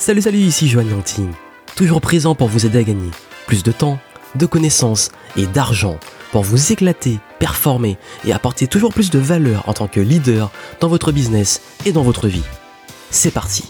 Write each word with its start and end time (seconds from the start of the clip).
Salut 0.00 0.22
salut, 0.22 0.38
ici 0.38 0.66
Joanne 0.66 0.88
Yangting, 0.88 1.30
toujours 1.76 2.00
présent 2.00 2.34
pour 2.34 2.48
vous 2.48 2.64
aider 2.64 2.78
à 2.78 2.82
gagner 2.82 3.10
plus 3.46 3.62
de 3.62 3.70
temps, 3.70 3.98
de 4.34 4.46
connaissances 4.46 5.10
et 5.36 5.46
d'argent 5.46 6.00
pour 6.32 6.42
vous 6.42 6.72
éclater, 6.72 7.18
performer 7.38 7.98
et 8.24 8.32
apporter 8.32 8.66
toujours 8.66 8.94
plus 8.94 9.10
de 9.10 9.18
valeur 9.18 9.68
en 9.68 9.74
tant 9.74 9.88
que 9.88 10.00
leader 10.00 10.50
dans 10.80 10.88
votre 10.88 11.12
business 11.12 11.60
et 11.84 11.92
dans 11.92 12.02
votre 12.02 12.28
vie. 12.28 12.46
C'est 13.10 13.30
parti 13.30 13.64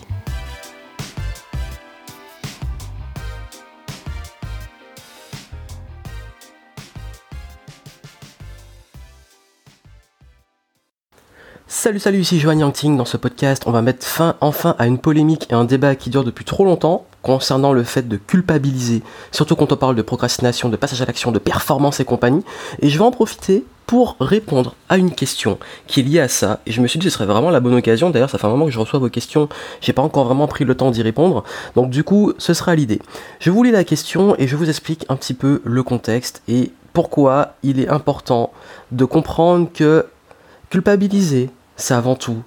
Salut 11.90 11.98
salut, 11.98 12.20
ici 12.20 12.38
Joanne 12.38 12.60
Yangting. 12.60 12.96
Dans 12.96 13.04
ce 13.04 13.16
podcast, 13.16 13.64
on 13.66 13.72
va 13.72 13.82
mettre 13.82 14.06
fin 14.06 14.36
enfin 14.40 14.76
à 14.78 14.86
une 14.86 14.98
polémique 14.98 15.48
et 15.50 15.54
un 15.54 15.64
débat 15.64 15.96
qui 15.96 16.08
dure 16.08 16.22
depuis 16.22 16.44
trop 16.44 16.64
longtemps 16.64 17.04
concernant 17.20 17.72
le 17.72 17.82
fait 17.82 18.06
de 18.06 18.16
culpabiliser, 18.16 19.02
surtout 19.32 19.56
quand 19.56 19.72
on 19.72 19.76
parle 19.76 19.96
de 19.96 20.02
procrastination, 20.02 20.68
de 20.68 20.76
passage 20.76 21.02
à 21.02 21.04
l'action, 21.04 21.32
de 21.32 21.40
performance 21.40 21.98
et 21.98 22.04
compagnie. 22.04 22.44
Et 22.78 22.90
je 22.90 22.96
vais 22.96 23.02
en 23.02 23.10
profiter 23.10 23.64
pour 23.86 24.14
répondre 24.20 24.76
à 24.88 24.98
une 24.98 25.10
question 25.10 25.58
qui 25.88 25.98
est 25.98 26.02
liée 26.04 26.20
à 26.20 26.28
ça. 26.28 26.60
Et 26.64 26.70
je 26.70 26.80
me 26.80 26.86
suis 26.86 27.00
dit 27.00 27.06
que 27.06 27.10
ce 27.10 27.16
serait 27.16 27.26
vraiment 27.26 27.50
la 27.50 27.58
bonne 27.58 27.74
occasion. 27.74 28.10
D'ailleurs, 28.10 28.30
ça 28.30 28.38
fait 28.38 28.46
un 28.46 28.50
moment 28.50 28.66
que 28.66 28.70
je 28.70 28.78
reçois 28.78 29.00
vos 29.00 29.10
questions. 29.10 29.48
J'ai 29.80 29.92
pas 29.92 30.02
encore 30.02 30.26
vraiment 30.26 30.46
pris 30.46 30.64
le 30.64 30.76
temps 30.76 30.92
d'y 30.92 31.02
répondre. 31.02 31.42
Donc 31.74 31.90
du 31.90 32.04
coup, 32.04 32.34
ce 32.38 32.54
sera 32.54 32.76
l'idée. 32.76 33.00
Je 33.40 33.50
vous 33.50 33.64
lis 33.64 33.72
la 33.72 33.82
question 33.82 34.36
et 34.38 34.46
je 34.46 34.54
vous 34.54 34.68
explique 34.68 35.06
un 35.08 35.16
petit 35.16 35.34
peu 35.34 35.60
le 35.64 35.82
contexte 35.82 36.42
et 36.46 36.70
pourquoi 36.92 37.54
il 37.64 37.80
est 37.80 37.88
important 37.88 38.52
de 38.92 39.04
comprendre 39.04 39.68
que 39.74 40.06
culpabiliser, 40.70 41.50
c'est 41.80 41.94
avant 41.94 42.14
tout 42.14 42.42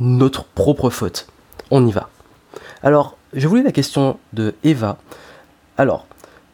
notre 0.00 0.44
propre 0.44 0.90
faute. 0.90 1.26
On 1.70 1.86
y 1.86 1.90
va. 1.90 2.08
Alors, 2.82 3.16
je 3.32 3.48
voulais 3.48 3.62
la 3.62 3.72
question 3.72 4.18
de 4.32 4.54
Eva. 4.62 4.98
Alors, 5.76 6.06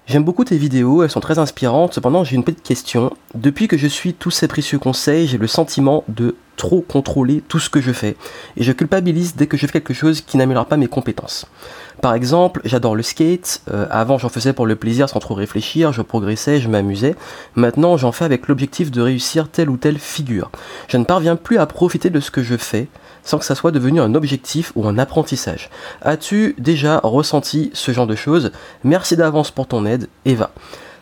j'aime 0.06 0.24
beaucoup 0.24 0.44
tes 0.44 0.56
vidéos, 0.56 1.02
elles 1.02 1.10
sont 1.10 1.20
très 1.20 1.38
inspirantes, 1.38 1.94
cependant 1.94 2.24
j'ai 2.24 2.36
une 2.36 2.44
petite 2.44 2.62
question. 2.62 3.14
Depuis 3.34 3.68
que 3.68 3.76
je 3.76 3.86
suis 3.86 4.14
tous 4.14 4.30
ces 4.30 4.48
précieux 4.48 4.78
conseils, 4.78 5.26
j'ai 5.26 5.38
le 5.38 5.46
sentiment 5.46 6.04
de 6.08 6.36
trop 6.56 6.80
contrôler 6.80 7.42
tout 7.46 7.58
ce 7.58 7.70
que 7.70 7.80
je 7.80 7.92
fais, 7.92 8.16
et 8.56 8.62
je 8.62 8.72
culpabilise 8.72 9.36
dès 9.36 9.46
que 9.46 9.56
je 9.56 9.66
fais 9.66 9.72
quelque 9.72 9.94
chose 9.94 10.20
qui 10.20 10.36
n'améliore 10.36 10.66
pas 10.66 10.76
mes 10.76 10.88
compétences. 10.88 11.46
Par 12.00 12.14
exemple, 12.14 12.60
j'adore 12.64 12.96
le 12.96 13.02
skate, 13.02 13.62
euh, 13.70 13.86
avant 13.90 14.18
j'en 14.18 14.28
faisais 14.28 14.52
pour 14.52 14.66
le 14.66 14.76
plaisir 14.76 15.08
sans 15.08 15.20
trop 15.20 15.34
réfléchir, 15.34 15.92
je 15.92 16.02
progressais, 16.02 16.60
je 16.60 16.68
m'amusais, 16.68 17.14
maintenant 17.54 17.96
j'en 17.96 18.12
fais 18.12 18.24
avec 18.24 18.48
l'objectif 18.48 18.90
de 18.90 19.00
réussir 19.00 19.48
telle 19.48 19.70
ou 19.70 19.76
telle 19.76 19.98
figure. 19.98 20.50
Je 20.88 20.96
ne 20.96 21.04
parviens 21.04 21.36
plus 21.36 21.58
à 21.58 21.66
profiter 21.66 22.10
de 22.10 22.20
ce 22.20 22.30
que 22.30 22.42
je 22.42 22.56
fais 22.56 22.88
sans 23.24 23.38
que 23.38 23.44
ça 23.44 23.54
soit 23.54 23.70
devenu 23.70 24.00
un 24.00 24.14
objectif 24.14 24.72
ou 24.74 24.86
un 24.86 24.98
apprentissage. 24.98 25.70
As-tu 26.02 26.54
déjà 26.58 27.00
ressenti 27.02 27.70
ce 27.72 27.92
genre 27.92 28.06
de 28.06 28.14
choses? 28.14 28.52
Merci 28.84 29.16
d'avance 29.16 29.50
pour 29.50 29.66
ton 29.66 29.86
aide, 29.86 30.08
Eva. 30.24 30.50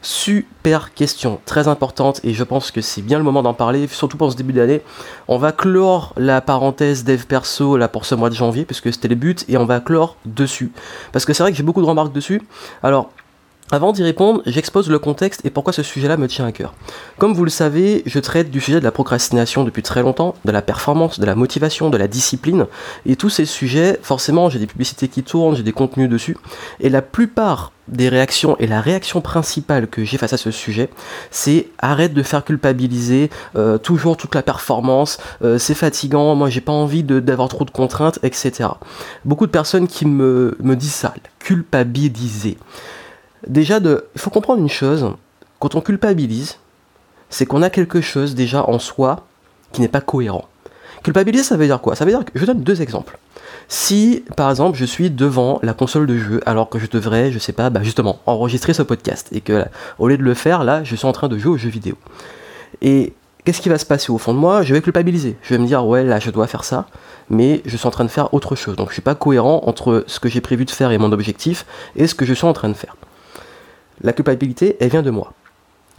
Super 0.04 0.94
question, 0.94 1.40
très 1.46 1.68
importante, 1.68 2.20
et 2.24 2.34
je 2.34 2.42
pense 2.42 2.72
que 2.72 2.80
c'est 2.80 3.02
bien 3.02 3.18
le 3.18 3.24
moment 3.24 3.42
d'en 3.42 3.54
parler, 3.54 3.86
surtout 3.86 4.16
pour 4.16 4.32
ce 4.32 4.36
début 4.36 4.52
d'année. 4.52 4.82
On 5.28 5.38
va 5.38 5.52
clore 5.52 6.12
la 6.16 6.40
parenthèse 6.40 7.04
dev 7.04 7.24
perso 7.24 7.76
là 7.76 7.86
pour 7.86 8.04
ce 8.04 8.16
mois 8.16 8.28
de 8.28 8.34
janvier, 8.34 8.64
puisque 8.64 8.92
c'était 8.92 9.06
le 9.06 9.14
but, 9.14 9.44
et 9.48 9.56
on 9.56 9.64
va 9.64 9.78
clore 9.78 10.16
dessus. 10.26 10.72
Parce 11.12 11.24
que 11.24 11.32
c'est 11.32 11.44
vrai 11.44 11.52
que 11.52 11.56
j'ai 11.56 11.62
beaucoup 11.62 11.82
de 11.82 11.86
remarques 11.86 12.12
dessus. 12.12 12.42
Alors, 12.82 13.10
avant 13.72 13.92
d'y 13.92 14.02
répondre, 14.02 14.42
j'expose 14.44 14.90
le 14.90 14.98
contexte 14.98 15.46
et 15.46 15.50
pourquoi 15.50 15.72
ce 15.72 15.82
sujet-là 15.82 16.18
me 16.18 16.28
tient 16.28 16.44
à 16.44 16.52
cœur. 16.52 16.74
Comme 17.16 17.32
vous 17.32 17.44
le 17.44 17.50
savez, 17.50 18.02
je 18.04 18.18
traite 18.18 18.50
du 18.50 18.60
sujet 18.60 18.80
de 18.80 18.84
la 18.84 18.92
procrastination 18.92 19.64
depuis 19.64 19.82
très 19.82 20.02
longtemps, 20.02 20.34
de 20.44 20.52
la 20.52 20.60
performance, 20.60 21.18
de 21.18 21.24
la 21.24 21.34
motivation, 21.34 21.88
de 21.88 21.96
la 21.96 22.06
discipline, 22.06 22.66
et 23.06 23.16
tous 23.16 23.30
ces 23.30 23.46
sujets, 23.46 23.98
forcément, 24.02 24.50
j'ai 24.50 24.58
des 24.58 24.66
publicités 24.66 25.08
qui 25.08 25.22
tournent, 25.22 25.56
j'ai 25.56 25.62
des 25.62 25.72
contenus 25.72 26.10
dessus, 26.10 26.36
et 26.80 26.90
la 26.90 27.00
plupart 27.00 27.72
des 27.88 28.10
réactions 28.10 28.56
et 28.58 28.66
la 28.66 28.82
réaction 28.82 29.22
principale 29.22 29.86
que 29.86 30.04
j'ai 30.04 30.18
face 30.18 30.34
à 30.34 30.36
ce 30.36 30.50
sujet, 30.50 30.90
c'est 31.30 31.68
arrête 31.78 32.12
de 32.12 32.22
faire 32.22 32.44
culpabiliser 32.44 33.30
euh, 33.56 33.78
toujours 33.78 34.18
toute 34.18 34.34
la 34.34 34.42
performance, 34.42 35.16
euh, 35.42 35.56
c'est 35.56 35.74
fatigant, 35.74 36.34
moi 36.34 36.50
j'ai 36.50 36.60
pas 36.60 36.72
envie 36.72 37.04
d'avoir 37.04 37.48
trop 37.48 37.64
de 37.64 37.70
contraintes, 37.70 38.18
etc. 38.22 38.68
Beaucoup 39.24 39.46
de 39.46 39.50
personnes 39.50 39.88
qui 39.88 40.04
me, 40.04 40.58
me 40.60 40.76
disent 40.76 40.92
ça, 40.92 41.14
culpabiliser. 41.38 42.58
Déjà, 43.46 43.80
de, 43.80 44.06
il 44.14 44.20
faut 44.20 44.30
comprendre 44.30 44.60
une 44.60 44.68
chose, 44.68 45.10
quand 45.58 45.74
on 45.74 45.80
culpabilise, 45.80 46.58
c'est 47.30 47.46
qu'on 47.46 47.62
a 47.62 47.70
quelque 47.70 48.00
chose 48.00 48.34
déjà 48.34 48.68
en 48.68 48.78
soi 48.78 49.26
qui 49.72 49.80
n'est 49.80 49.88
pas 49.88 50.00
cohérent. 50.00 50.46
Culpabiliser, 51.02 51.42
ça 51.42 51.56
veut 51.56 51.66
dire 51.66 51.80
quoi? 51.80 51.96
Ça 51.96 52.04
veut 52.04 52.12
dire 52.12 52.24
que 52.24 52.38
je 52.38 52.44
donne 52.44 52.62
deux 52.62 52.82
exemples. 52.82 53.18
Si, 53.68 54.24
par 54.36 54.50
exemple, 54.50 54.78
je 54.78 54.84
suis 54.84 55.10
devant 55.10 55.58
la 55.62 55.72
console 55.72 56.06
de 56.06 56.16
jeu 56.16 56.40
alors 56.46 56.68
que 56.68 56.78
je 56.78 56.86
devrais, 56.86 57.32
je 57.32 57.38
sais 57.38 57.52
pas, 57.52 57.70
bah 57.70 57.80
justement, 57.82 58.20
enregistrer 58.26 58.74
ce 58.74 58.82
podcast 58.82 59.28
et 59.32 59.40
que, 59.40 59.64
au 59.98 60.08
lieu 60.08 60.18
de 60.18 60.22
le 60.22 60.34
faire, 60.34 60.62
là, 60.62 60.84
je 60.84 60.94
suis 60.94 61.06
en 61.06 61.12
train 61.12 61.28
de 61.28 61.38
jouer 61.38 61.52
aux 61.52 61.56
jeux 61.56 61.70
vidéo. 61.70 61.96
Et 62.82 63.14
qu'est-ce 63.44 63.60
qui 63.60 63.68
va 63.68 63.78
se 63.78 63.86
passer 63.86 64.12
au 64.12 64.18
fond 64.18 64.34
de 64.34 64.38
moi? 64.38 64.62
Je 64.62 64.74
vais 64.74 64.82
culpabiliser. 64.82 65.36
Je 65.42 65.54
vais 65.54 65.58
me 65.58 65.66
dire, 65.66 65.84
ouais, 65.86 66.04
là, 66.04 66.20
je 66.20 66.30
dois 66.30 66.46
faire 66.46 66.64
ça, 66.64 66.86
mais 67.30 67.62
je 67.64 67.76
suis 67.76 67.86
en 67.86 67.90
train 67.90 68.04
de 68.04 68.10
faire 68.10 68.32
autre 68.34 68.54
chose. 68.54 68.76
Donc, 68.76 68.88
je 68.88 68.94
suis 68.94 69.02
pas 69.02 69.14
cohérent 69.14 69.62
entre 69.66 70.04
ce 70.06 70.20
que 70.20 70.28
j'ai 70.28 70.40
prévu 70.40 70.64
de 70.64 70.70
faire 70.70 70.92
et 70.92 70.98
mon 70.98 71.10
objectif 71.10 71.66
et 71.96 72.06
ce 72.06 72.14
que 72.14 72.26
je 72.26 72.34
suis 72.34 72.46
en 72.46 72.52
train 72.52 72.68
de 72.68 72.74
faire 72.74 72.96
la 74.02 74.12
culpabilité, 74.12 74.76
elle 74.80 74.90
vient 74.90 75.02
de 75.02 75.10
moi. 75.10 75.32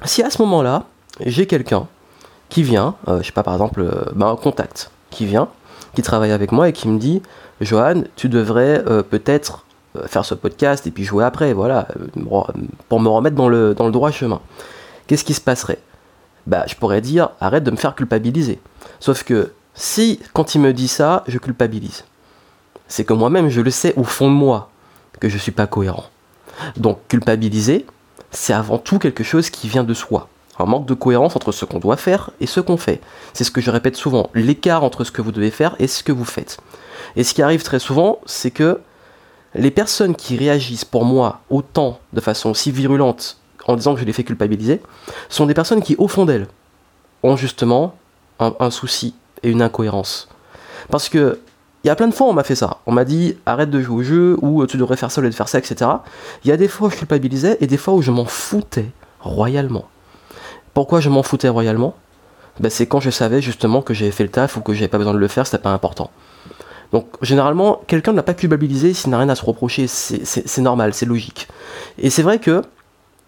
Si 0.05 0.21
à 0.21 0.29
ce 0.29 0.41
moment-là, 0.41 0.85
j'ai 1.25 1.45
quelqu'un 1.47 1.87
qui 2.49 2.63
vient, 2.63 2.95
euh, 3.07 3.19
je 3.21 3.27
sais 3.27 3.31
pas 3.31 3.43
par 3.43 3.53
exemple, 3.53 3.81
euh, 3.81 4.11
bah, 4.15 4.27
un 4.27 4.35
contact, 4.35 4.91
qui 5.09 5.25
vient, 5.25 5.47
qui 5.95 6.01
travaille 6.01 6.31
avec 6.31 6.51
moi 6.51 6.69
et 6.69 6.73
qui 6.73 6.87
me 6.87 6.99
dit, 6.99 7.21
Johan, 7.61 8.03
tu 8.15 8.29
devrais 8.29 8.83
euh, 8.87 9.03
peut-être 9.03 9.65
faire 10.07 10.25
ce 10.25 10.33
podcast 10.33 10.87
et 10.87 10.91
puis 10.91 11.03
jouer 11.03 11.23
après, 11.23 11.53
voilà, 11.53 11.87
pour 12.89 12.99
me 12.99 13.07
remettre 13.07 13.35
dans 13.35 13.47
le, 13.47 13.75
droit 13.75 14.09
chemin. 14.09 14.41
Qu'est-ce 15.05 15.23
qui 15.23 15.35
se 15.35 15.41
passerait? 15.41 15.77
Bah, 16.47 16.63
je 16.67 16.73
pourrais 16.73 16.99
dire, 16.99 17.29
arrête 17.39 17.63
de 17.63 17.69
me 17.69 17.75
faire 17.75 17.93
culpabiliser. 17.93 18.59
Sauf 18.99 19.23
que 19.23 19.51
si, 19.75 20.19
quand 20.33 20.55
il 20.55 20.61
me 20.61 20.73
dit 20.73 20.87
ça, 20.87 21.23
je 21.27 21.37
culpabilise, 21.37 22.05
c'est 22.87 23.03
que 23.03 23.13
moi-même, 23.13 23.49
je 23.49 23.61
le 23.61 23.69
sais 23.69 23.93
au 23.95 24.03
fond 24.03 24.29
de 24.29 24.35
moi 24.35 24.69
que 25.19 25.29
je 25.29 25.37
suis 25.37 25.51
pas 25.51 25.67
cohérent. 25.67 26.05
Donc 26.77 26.99
culpabiliser, 27.07 27.85
c'est 28.33 28.53
avant 28.53 28.77
tout 28.77 28.99
quelque 28.99 29.23
chose 29.23 29.49
qui 29.49 29.67
vient 29.67 29.83
de 29.83 29.93
soi. 29.93 30.27
Un 30.59 30.65
manque 30.65 30.85
de 30.85 30.93
cohérence 30.93 31.35
entre 31.35 31.51
ce 31.51 31.65
qu'on 31.65 31.79
doit 31.79 31.97
faire 31.97 32.29
et 32.39 32.45
ce 32.45 32.59
qu'on 32.59 32.77
fait. 32.77 33.01
C'est 33.33 33.43
ce 33.43 33.51
que 33.51 33.61
je 33.61 33.71
répète 33.71 33.95
souvent, 33.95 34.29
l'écart 34.35 34.83
entre 34.83 35.03
ce 35.03 35.11
que 35.11 35.21
vous 35.21 35.31
devez 35.31 35.51
faire 35.51 35.75
et 35.79 35.87
ce 35.87 36.03
que 36.03 36.11
vous 36.11 36.25
faites. 36.25 36.57
Et 37.15 37.23
ce 37.23 37.33
qui 37.33 37.41
arrive 37.41 37.63
très 37.63 37.79
souvent, 37.79 38.19
c'est 38.25 38.51
que 38.51 38.79
les 39.55 39.71
personnes 39.71 40.15
qui 40.15 40.37
réagissent 40.37 40.85
pour 40.85 41.05
moi 41.05 41.41
autant 41.49 41.99
de 42.11 42.21
façon 42.21 42.51
aussi 42.51 42.71
virulente 42.71 43.37
en 43.67 43.75
disant 43.75 43.93
que 43.93 43.99
je 43.99 44.05
les 44.05 44.13
fais 44.13 44.23
culpabiliser, 44.23 44.81
sont 45.29 45.45
des 45.45 45.53
personnes 45.53 45.81
qui, 45.81 45.95
au 45.97 46.07
fond 46.07 46.25
d'elles, 46.25 46.47
ont 47.23 47.35
justement 47.35 47.95
un 48.39 48.71
souci 48.71 49.15
et 49.41 49.49
une 49.49 49.61
incohérence. 49.61 50.27
Parce 50.89 51.07
que 51.07 51.39
il 51.83 51.87
y 51.87 51.89
a 51.89 51.95
plein 51.95 52.07
de 52.07 52.13
fois 52.13 52.27
on 52.27 52.33
m'a 52.33 52.43
fait 52.43 52.55
ça. 52.55 52.77
On 52.85 52.91
m'a 52.91 53.05
dit 53.05 53.37
arrête 53.45 53.69
de 53.69 53.81
jouer 53.81 53.95
au 53.95 54.03
jeu 54.03 54.37
ou 54.41 54.61
euh, 54.61 54.67
tu 54.67 54.77
devrais 54.77 54.97
faire 54.97 55.11
ça 55.11 55.19
au 55.19 55.23
lieu 55.23 55.29
de 55.29 55.35
faire 55.35 55.49
ça, 55.49 55.57
etc. 55.57 55.91
Il 56.43 56.49
y 56.49 56.51
a 56.51 56.57
des 56.57 56.67
fois 56.67 56.87
où 56.87 56.91
je 56.91 56.95
culpabilisais 56.97 57.57
et 57.59 57.67
des 57.67 57.77
fois 57.77 57.93
où 57.93 58.01
je 58.01 58.11
m'en 58.11 58.25
foutais 58.25 58.89
royalement. 59.19 59.85
Pourquoi 60.73 61.01
je 61.01 61.09
m'en 61.09 61.23
foutais 61.23 61.49
royalement? 61.49 61.95
Ben, 62.59 62.69
C'est 62.69 62.87
quand 62.87 62.99
je 62.99 63.09
savais 63.09 63.41
justement 63.41 63.81
que 63.81 63.93
j'avais 63.93 64.11
fait 64.11 64.23
le 64.23 64.29
taf 64.29 64.57
ou 64.57 64.61
que 64.61 64.73
j'avais 64.73 64.87
pas 64.87 64.97
besoin 64.97 65.13
de 65.13 65.19
le 65.19 65.27
faire, 65.27 65.45
c'était 65.45 65.61
pas 65.61 65.71
important. 65.71 66.09
Donc 66.93 67.07
généralement, 67.21 67.81
quelqu'un 67.87 68.11
ne 68.11 68.17
l'a 68.17 68.23
pas 68.23 68.35
culpabilisé 68.35 68.93
s'il 68.93 69.09
n'a 69.09 69.17
rien 69.17 69.29
à 69.29 69.35
se 69.35 69.43
reprocher, 69.43 69.87
c'est 69.87 70.61
normal, 70.61 70.93
c'est 70.93 71.07
logique. 71.07 71.47
Et 71.97 72.09
c'est 72.09 72.21
vrai 72.21 72.39
que 72.39 72.61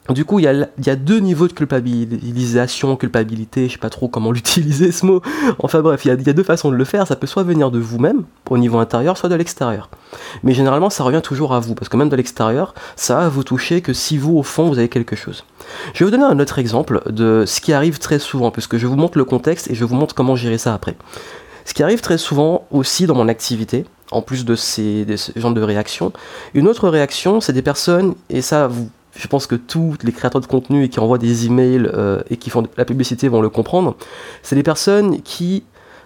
du 0.09 0.23
coup, 0.23 0.38
il 0.38 0.43
y, 0.43 0.89
a, 0.89 0.95
deux 0.95 1.19
niveaux 1.19 1.47
de 1.47 1.53
culpabilisation, 1.53 2.95
culpabilité, 2.95 3.67
je 3.67 3.73
sais 3.73 3.79
pas 3.79 3.89
trop 3.89 4.07
comment 4.07 4.31
l'utiliser 4.33 4.91
ce 4.91 5.05
mot. 5.05 5.21
Enfin 5.57 5.81
bref, 5.81 6.05
il 6.05 6.09
y, 6.09 6.11
a, 6.29 6.33
deux 6.33 6.43
façons 6.43 6.69
de 6.69 6.75
le 6.75 6.85
faire. 6.85 7.07
Ça 7.07 7.16
peut 7.16 7.25
soit 7.25 7.41
venir 7.43 7.71
de 7.71 7.79
vous-même, 7.79 8.23
au 8.49 8.57
niveau 8.59 8.77
intérieur, 8.77 9.17
soit 9.17 9.29
de 9.29 9.35
l'extérieur. 9.35 9.89
Mais 10.43 10.53
généralement, 10.53 10.91
ça 10.91 11.03
revient 11.03 11.21
toujours 11.23 11.55
à 11.55 11.59
vous, 11.59 11.73
parce 11.73 11.90
que 11.90 11.97
même 11.97 12.09
de 12.09 12.16
l'extérieur, 12.16 12.75
ça 12.96 13.16
va 13.16 13.29
vous 13.29 13.43
toucher 13.43 13.81
que 13.81 13.93
si 13.93 14.17
vous, 14.17 14.37
au 14.37 14.43
fond, 14.43 14.67
vous 14.67 14.78
avez 14.78 14.90
quelque 14.90 15.16
chose. 15.16 15.43
Je 15.93 15.99
vais 15.99 16.05
vous 16.05 16.11
donner 16.11 16.31
un 16.31 16.40
autre 16.40 16.59
exemple 16.59 17.01
de 17.11 17.43
ce 17.47 17.59
qui 17.59 17.73
arrive 17.73 17.97
très 17.97 18.19
souvent, 18.19 18.51
puisque 18.51 18.78
je 18.78 18.85
vous 18.85 18.97
montre 18.97 19.17
le 19.17 19.25
contexte 19.25 19.72
et 19.72 19.75
je 19.75 19.85
vous 19.85 19.96
montre 19.96 20.13
comment 20.13 20.35
gérer 20.35 20.59
ça 20.59 20.75
après. 20.75 20.96
Ce 21.66 21.73
qui 21.73 21.81
arrive 21.81 22.01
très 22.01 22.19
souvent 22.19 22.67
aussi 22.69 23.08
dans 23.08 23.16
mon 23.16 23.28
activité, 23.28 23.85
en 24.11 24.22
plus 24.22 24.46
de 24.46 24.55
ces, 24.55 25.03
de 25.03 25.16
ce 25.16 25.31
genre 25.35 25.51
de 25.51 25.63
réactions, 25.63 26.13
une 26.53 26.67
autre 26.67 26.90
réaction, 26.90 27.41
c'est 27.41 27.53
des 27.53 27.63
personnes, 27.63 28.13
et 28.29 28.43
ça, 28.43 28.67
vous 28.67 28.90
je 29.16 29.28
pense 29.28 29.47
que 29.47 29.56
tous 29.56 29.96
les 30.03 30.12
créateurs 30.12 30.41
de 30.41 30.46
contenu 30.46 30.84
et 30.84 30.90
qui 30.90 31.00
envoient 31.00 31.17
des 31.17 31.46
emails 31.46 31.90
euh, 31.94 32.22
et 32.29 32.38
qui 32.38 32.50
font 32.50 32.62
de 32.62 32.70
la 32.78 32.85
publicité 32.85 33.28
vont 33.28 33.41
le 33.41 33.50
comprendre. 33.50 33.96
C'est 34.44 34.56
des 34.56 34.64
personnes 34.64 35.22
qui 35.22 35.64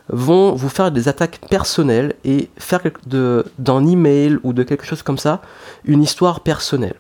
vont 0.10 0.54
vous 0.54 0.70
faire 0.70 0.92
des 0.92 1.08
attaques 1.08 1.40
personnelles 1.50 2.16
et 2.24 2.50
faire 2.58 2.82
d'un 3.06 3.88
email 3.88 4.38
ou 4.44 4.54
de 4.54 4.64
quelque 4.64 4.86
chose 4.86 5.04
comme 5.04 5.18
ça 5.18 5.42
une 5.86 6.02
histoire 6.02 6.42
personnelle. 6.42 6.96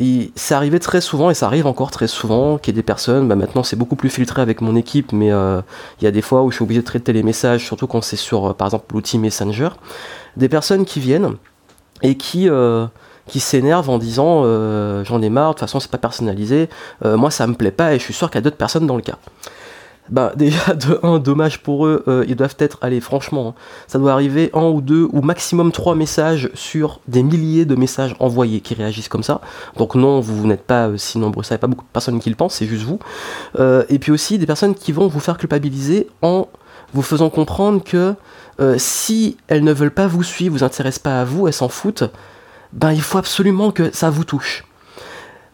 Et 0.00 0.32
ça 0.34 0.56
arrivait 0.56 0.80
très 0.80 1.00
souvent, 1.00 1.30
et 1.30 1.34
ça 1.34 1.46
arrive 1.46 1.66
encore 1.68 1.92
très 1.92 2.08
souvent, 2.08 2.58
qu'il 2.58 2.74
y 2.74 2.76
ait 2.76 2.80
des 2.80 2.82
personnes, 2.82 3.28
bah 3.28 3.36
maintenant 3.36 3.62
c'est 3.62 3.76
beaucoup 3.76 3.94
plus 3.94 4.10
filtré 4.10 4.42
avec 4.42 4.60
mon 4.60 4.74
équipe, 4.74 5.12
mais 5.12 5.30
euh, 5.30 5.62
il 6.00 6.04
y 6.04 6.08
a 6.08 6.10
des 6.10 6.22
fois 6.22 6.42
où 6.42 6.50
je 6.50 6.56
suis 6.56 6.64
obligé 6.64 6.80
de 6.80 6.86
traiter 6.86 7.12
les 7.12 7.22
messages, 7.22 7.64
surtout 7.64 7.86
quand 7.86 8.02
c'est 8.02 8.16
sur, 8.16 8.50
euh, 8.50 8.52
par 8.54 8.66
exemple, 8.66 8.92
l'outil 8.92 9.18
Messenger, 9.18 9.68
des 10.36 10.48
personnes 10.48 10.84
qui 10.84 10.98
viennent 10.98 11.34
et 12.02 12.16
qui, 12.16 12.48
euh, 12.48 12.86
qui 13.26 13.40
s'énerve 13.40 13.88
en 13.88 13.98
disant 13.98 14.42
euh, 14.44 15.04
j'en 15.04 15.22
ai 15.22 15.30
marre, 15.30 15.50
de 15.50 15.54
toute 15.54 15.60
façon 15.60 15.80
c'est 15.80 15.90
pas 15.90 15.98
personnalisé, 15.98 16.68
euh, 17.04 17.16
moi 17.16 17.30
ça 17.30 17.46
me 17.46 17.54
plaît 17.54 17.70
pas 17.70 17.94
et 17.94 17.98
je 17.98 18.04
suis 18.04 18.14
sûr 18.14 18.30
qu'il 18.30 18.36
y 18.36 18.38
a 18.38 18.42
d'autres 18.42 18.56
personnes 18.56 18.86
dans 18.86 18.96
le 18.96 19.02
cas. 19.02 19.18
Bah 20.10 20.32
déjà 20.36 20.74
de 20.74 21.00
un 21.02 21.18
dommage 21.18 21.62
pour 21.62 21.86
eux, 21.86 22.04
euh, 22.08 22.26
ils 22.28 22.36
doivent 22.36 22.56
être, 22.58 22.76
allez 22.82 23.00
franchement, 23.00 23.48
hein, 23.56 23.60
ça 23.86 23.98
doit 23.98 24.12
arriver 24.12 24.50
un 24.52 24.66
ou 24.66 24.82
deux 24.82 25.08
ou 25.12 25.22
maximum 25.22 25.72
trois 25.72 25.94
messages 25.94 26.50
sur 26.52 27.00
des 27.08 27.22
milliers 27.22 27.64
de 27.64 27.74
messages 27.74 28.14
envoyés 28.20 28.60
qui 28.60 28.74
réagissent 28.74 29.08
comme 29.08 29.22
ça. 29.22 29.40
Donc 29.78 29.94
non, 29.94 30.20
vous, 30.20 30.46
n'êtes 30.46 30.64
pas 30.64 30.90
si 30.96 31.18
nombreux, 31.18 31.42
ça 31.42 31.54
a 31.54 31.58
pas 31.58 31.68
beaucoup 31.68 31.84
de 31.84 31.90
personnes 31.90 32.20
qui 32.20 32.28
le 32.28 32.36
pensent, 32.36 32.56
c'est 32.56 32.66
juste 32.66 32.84
vous. 32.84 32.98
Et 33.88 33.98
puis 33.98 34.12
aussi 34.12 34.36
des 34.36 34.44
personnes 34.44 34.74
qui 34.74 34.92
vont 34.92 35.06
vous 35.06 35.20
faire 35.20 35.38
culpabiliser 35.38 36.08
en 36.20 36.48
vous 36.92 37.02
faisant 37.02 37.30
comprendre 37.30 37.82
que 37.82 38.14
si 38.76 39.38
elles 39.48 39.64
ne 39.64 39.72
veulent 39.72 39.90
pas 39.90 40.06
vous 40.06 40.22
suivre, 40.22 40.54
vous 40.54 40.64
intéressent 40.64 41.02
pas 41.02 41.22
à 41.22 41.24
vous, 41.24 41.46
elles 41.46 41.54
s'en 41.54 41.70
foutent, 41.70 42.04
ben 42.74 42.92
il 42.92 43.00
faut 43.00 43.18
absolument 43.18 43.70
que 43.70 43.94
ça 43.94 44.10
vous 44.10 44.24
touche. 44.24 44.64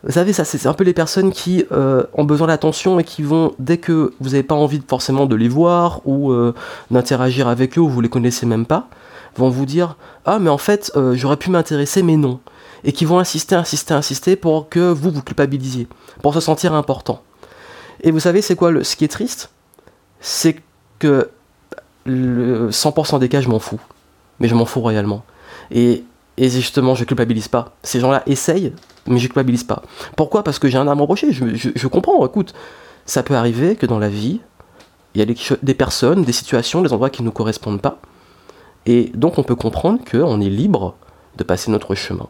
Vous 0.03 0.13
savez, 0.13 0.33
ça, 0.33 0.47
c'est 0.47 0.67
un 0.67 0.73
peu 0.73 0.85
les 0.85 0.95
personnes 0.95 1.31
qui 1.31 1.67
euh, 1.73 2.05
ont 2.15 2.25
besoin 2.25 2.47
d'attention 2.47 2.99
et 2.99 3.05
qui 3.05 3.23
vont, 3.23 3.55
dès 3.59 3.77
que 3.77 4.15
vous 4.19 4.31
n'avez 4.31 4.43
pas 4.43 4.55
envie 4.55 4.81
forcément 4.87 5.27
de 5.27 5.37
les 5.37 5.49
voir 5.49 6.01
ou 6.07 6.33
euh, 6.33 6.55
d'interagir 6.91 7.49
avec 7.49 7.77
eux 7.77 7.83
ou 7.83 7.89
vous 7.89 8.01
les 8.01 8.09
connaissez 8.09 8.47
même 8.47 8.65
pas, 8.65 8.89
vont 9.37 9.51
vous 9.51 9.67
dire 9.67 9.97
Ah, 10.25 10.39
mais 10.39 10.49
en 10.49 10.57
fait, 10.57 10.91
euh, 10.97 11.15
j'aurais 11.15 11.37
pu 11.37 11.51
m'intéresser, 11.51 12.03
mais 12.03 12.17
non. 12.17 12.41
Et 12.83 12.93
qui 12.93 13.05
vont 13.05 13.19
insister, 13.19 13.55
insister, 13.55 13.93
insister 13.93 14.37
pour 14.37 14.71
que 14.71 14.91
vous 14.91 15.11
vous 15.11 15.23
culpabilisiez, 15.23 15.87
pour 16.23 16.33
se 16.33 16.41
sentir 16.41 16.73
important. 16.73 17.23
Et 18.03 18.11
vous 18.11 18.21
savez, 18.21 18.41
c'est 18.41 18.57
quoi 18.57 18.71
le, 18.71 18.85
ce 18.85 18.97
qui 18.97 19.05
est 19.05 19.09
triste? 19.09 19.51
C'est 20.21 20.57
que 20.99 21.29
le 22.07 22.71
100% 22.71 23.19
des 23.19 23.29
cas, 23.29 23.43
je 23.43 23.51
m'en 23.51 23.59
fous. 23.59 23.81
Mais 24.39 24.49
je 24.49 24.55
m'en 24.55 24.65
fous 24.65 24.81
royalement. 24.81 25.23
Et, 25.71 26.05
et 26.41 26.49
justement, 26.49 26.95
je 26.95 27.05
culpabilise 27.05 27.49
pas. 27.49 27.77
Ces 27.83 28.01
gens-là 28.01 28.23
essayent, 28.27 28.73
mais 29.07 29.19
je 29.19 29.27
culpabilise 29.27 29.63
pas. 29.63 29.83
Pourquoi? 30.17 30.43
Parce 30.43 30.59
que 30.59 30.69
j'ai 30.69 30.79
un 30.79 30.89
âme 30.89 31.03
reproché. 31.03 31.33
Je, 31.33 31.45
je, 31.75 31.87
comprends, 31.87 32.25
écoute, 32.27 32.55
ça 33.05 33.23
peut 33.23 33.35
arriver 33.35 33.77
que 33.77 33.85
dans 33.85 33.99
la 33.99 34.09
vie, 34.09 34.41
il 35.15 35.19
y 35.19 35.23
a 35.23 35.27
des, 35.27 35.37
des 35.63 35.75
personnes, 35.75 36.25
des 36.25 36.33
situations, 36.33 36.81
des 36.81 36.95
endroits 36.95 37.11
qui 37.11 37.21
ne 37.21 37.27
nous 37.27 37.33
correspondent 37.33 37.83
pas. 37.83 38.01
Et 38.87 39.13
donc 39.15 39.37
on 39.37 39.43
peut 39.43 39.55
comprendre 39.55 40.01
qu'on 40.11 40.41
est 40.41 40.49
libre 40.49 40.95
de 41.37 41.45
passer 41.45 41.71
notre 41.71 41.95
chemin. 41.95 42.29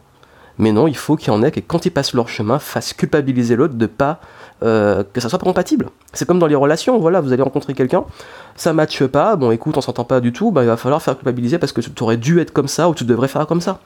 Mais 0.61 0.71
non, 0.71 0.87
il 0.87 0.95
faut 0.95 1.15
qu'il 1.15 1.29
y 1.29 1.35
en 1.35 1.41
ait 1.41 1.51
qui, 1.51 1.63
quand 1.63 1.87
ils 1.87 1.91
passent 1.91 2.13
leur 2.13 2.29
chemin, 2.29 2.59
fassent 2.59 2.93
culpabiliser 2.93 3.55
l'autre 3.55 3.73
de 3.73 3.87
pas 3.87 4.19
euh, 4.61 5.03
que 5.11 5.19
ça 5.19 5.27
soit 5.27 5.39
compatible. 5.39 5.89
C'est 6.13 6.27
comme 6.27 6.37
dans 6.37 6.45
les 6.45 6.55
relations, 6.55 6.99
voilà, 6.99 7.19
vous 7.19 7.33
allez 7.33 7.41
rencontrer 7.41 7.73
quelqu'un, 7.73 8.03
ça 8.55 8.71
matche 8.71 9.03
pas, 9.07 9.35
bon 9.35 9.49
écoute, 9.49 9.75
on 9.77 9.81
s'entend 9.81 10.03
pas 10.03 10.19
du 10.19 10.31
tout, 10.31 10.51
bah, 10.51 10.61
il 10.61 10.67
va 10.67 10.77
falloir 10.77 11.01
faire 11.01 11.15
culpabiliser 11.15 11.57
parce 11.57 11.71
que 11.71 11.81
tu 11.81 12.03
aurais 12.03 12.17
dû 12.17 12.39
être 12.39 12.53
comme 12.53 12.67
ça 12.67 12.89
ou 12.89 12.93
tu 12.93 13.05
devrais 13.05 13.27
faire 13.27 13.47
comme 13.47 13.59
ça. 13.59 13.79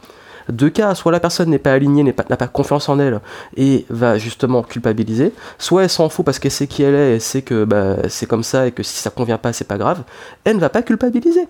Deux 0.49 0.69
cas, 0.69 0.93
soit 0.95 1.13
la 1.13 1.21
personne 1.21 1.49
n'est 1.49 1.59
pas 1.59 1.71
alignée, 1.71 2.03
n'a 2.03 2.11
pas, 2.11 2.47
confiance 2.47 2.89
en 2.89 2.99
elle 2.99 3.21
et 3.55 3.85
va 3.89 4.17
justement 4.17 4.61
culpabiliser, 4.61 5.31
soit 5.57 5.83
elle 5.83 5.89
s'en 5.89 6.09
fout 6.09 6.25
parce 6.25 6.39
qu'elle 6.39 6.51
sait 6.51 6.67
qui 6.67 6.83
elle 6.83 6.93
est, 6.93 7.13
elle 7.13 7.21
sait 7.21 7.41
que 7.41 7.63
bah, 7.63 8.09
c'est 8.09 8.25
comme 8.25 8.43
ça 8.43 8.67
et 8.67 8.73
que 8.73 8.83
si 8.83 8.97
ça 8.97 9.11
convient 9.11 9.37
pas, 9.37 9.53
c'est 9.53 9.67
pas 9.67 9.77
grave, 9.77 10.03
elle 10.43 10.57
ne 10.57 10.61
va 10.61 10.69
pas 10.69 10.83
culpabiliser. 10.83 11.47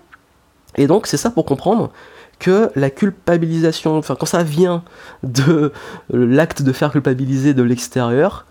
Et 0.76 0.86
donc 0.86 1.08
c'est 1.08 1.16
ça 1.16 1.30
pour 1.30 1.46
comprendre 1.46 1.90
que 2.38 2.70
la 2.76 2.90
culpabilisation, 2.90 3.96
enfin 3.96 4.16
quand 4.18 4.26
ça 4.26 4.42
vient 4.42 4.82
de 5.22 5.72
l'acte 6.10 6.62
de 6.62 6.72
faire 6.72 6.92
culpabiliser 6.92 7.54
de 7.54 7.62
l'extérieur, 7.62 8.46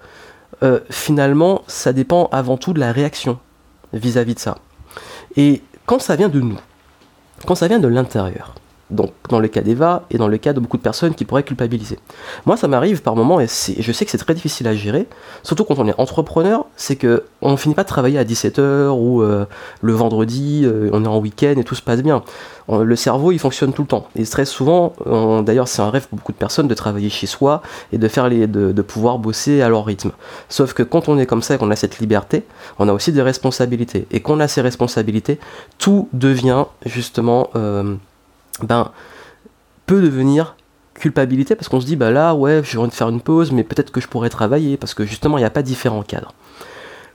euh, 0.63 0.79
finalement 0.89 1.63
ça 1.67 1.93
dépend 1.93 2.29
avant 2.31 2.57
tout 2.57 2.73
de 2.73 2.79
la 2.79 2.91
réaction 2.91 3.39
vis-à-vis 3.93 4.35
de 4.35 4.39
ça. 4.39 4.57
Et 5.35 5.61
quand 5.85 5.99
ça 5.99 6.15
vient 6.15 6.29
de 6.29 6.39
nous, 6.39 6.59
quand 7.45 7.55
ça 7.55 7.67
vient 7.67 7.79
de 7.79 7.87
l'intérieur, 7.87 8.55
donc 8.91 9.11
dans 9.29 9.39
le 9.39 9.47
cas 9.47 9.61
d'Eva 9.61 10.03
et 10.11 10.17
dans 10.17 10.27
le 10.27 10.37
cas 10.37 10.53
de 10.53 10.59
beaucoup 10.59 10.77
de 10.77 10.81
personnes 10.81 11.15
qui 11.15 11.25
pourraient 11.25 11.43
culpabiliser. 11.43 11.99
Moi, 12.45 12.57
ça 12.57 12.67
m'arrive 12.67 13.01
par 13.01 13.15
moments 13.15 13.39
et 13.39 13.47
je 13.47 13.91
sais 13.91 14.05
que 14.05 14.11
c'est 14.11 14.17
très 14.17 14.33
difficile 14.33 14.67
à 14.67 14.75
gérer, 14.75 15.07
surtout 15.43 15.63
quand 15.65 15.79
on 15.79 15.87
est 15.87 15.99
entrepreneur, 15.99 16.65
c'est 16.75 16.95
que 16.95 17.23
on 17.41 17.57
finit 17.57 17.75
pas 17.75 17.83
de 17.83 17.87
travailler 17.87 18.19
à 18.19 18.23
17h 18.23 18.89
ou 18.89 19.21
euh, 19.21 19.45
le 19.81 19.93
vendredi, 19.93 20.61
euh, 20.65 20.89
on 20.93 21.03
est 21.03 21.07
en 21.07 21.19
week-end 21.19 21.55
et 21.57 21.63
tout 21.63 21.75
se 21.75 21.81
passe 21.81 22.01
bien. 22.01 22.23
Le 22.67 22.95
cerveau, 22.95 23.31
il 23.31 23.37
fonctionne 23.37 23.73
tout 23.73 23.83
le 23.83 23.87
temps. 23.87 24.07
Et 24.15 24.25
très 24.25 24.45
souvent, 24.45 24.93
d'ailleurs, 25.43 25.67
c'est 25.67 25.83
un 25.83 25.91
rêve 25.91 26.07
pour 26.07 26.17
beaucoup 26.17 26.31
de 26.31 26.37
personnes 26.37 26.67
de 26.67 26.73
travailler 26.73 27.09
chez 27.09 27.27
soi 27.27 27.61
et 27.93 27.99
de 27.99 28.07
faire 28.07 28.27
les, 28.27 28.47
de, 28.47 28.81
pouvoir 28.81 29.19
bosser 29.19 29.61
à 29.61 29.69
leur 29.69 29.85
rythme. 29.85 30.11
Sauf 30.49 30.73
que 30.73 30.81
quand 30.81 31.07
on 31.07 31.19
est 31.19 31.27
comme 31.27 31.43
ça 31.43 31.55
et 31.55 31.57
qu'on 31.59 31.69
a 31.69 31.75
cette 31.75 31.99
liberté, 31.99 32.43
on 32.79 32.89
a 32.89 32.93
aussi 32.93 33.11
des 33.11 33.21
responsabilités. 33.21 34.07
Et 34.11 34.19
quand 34.19 34.33
on 34.33 34.39
a 34.39 34.47
ces 34.47 34.61
responsabilités, 34.61 35.39
tout 35.77 36.09
devient 36.13 36.65
justement, 36.85 37.49
euh, 37.55 37.95
ben, 38.61 38.91
peut 39.85 40.01
devenir 40.01 40.55
culpabilité 40.93 41.55
parce 41.55 41.67
qu'on 41.67 41.81
se 41.81 41.85
dit 41.85 41.95
bah 41.95 42.09
là 42.09 42.33
ouais 42.33 42.61
j'ai 42.63 42.77
envie 42.77 42.89
de 42.89 42.93
faire 42.93 43.09
une 43.09 43.21
pause 43.21 43.51
mais 43.51 43.63
peut-être 43.63 43.91
que 43.91 43.99
je 43.99 44.07
pourrais 44.07 44.29
travailler 44.29 44.77
parce 44.77 44.93
que 44.93 45.05
justement 45.05 45.37
il 45.37 45.41
n'y 45.41 45.45
a 45.45 45.51
pas 45.51 45.61
différents 45.61 46.03
cadres. 46.03 46.33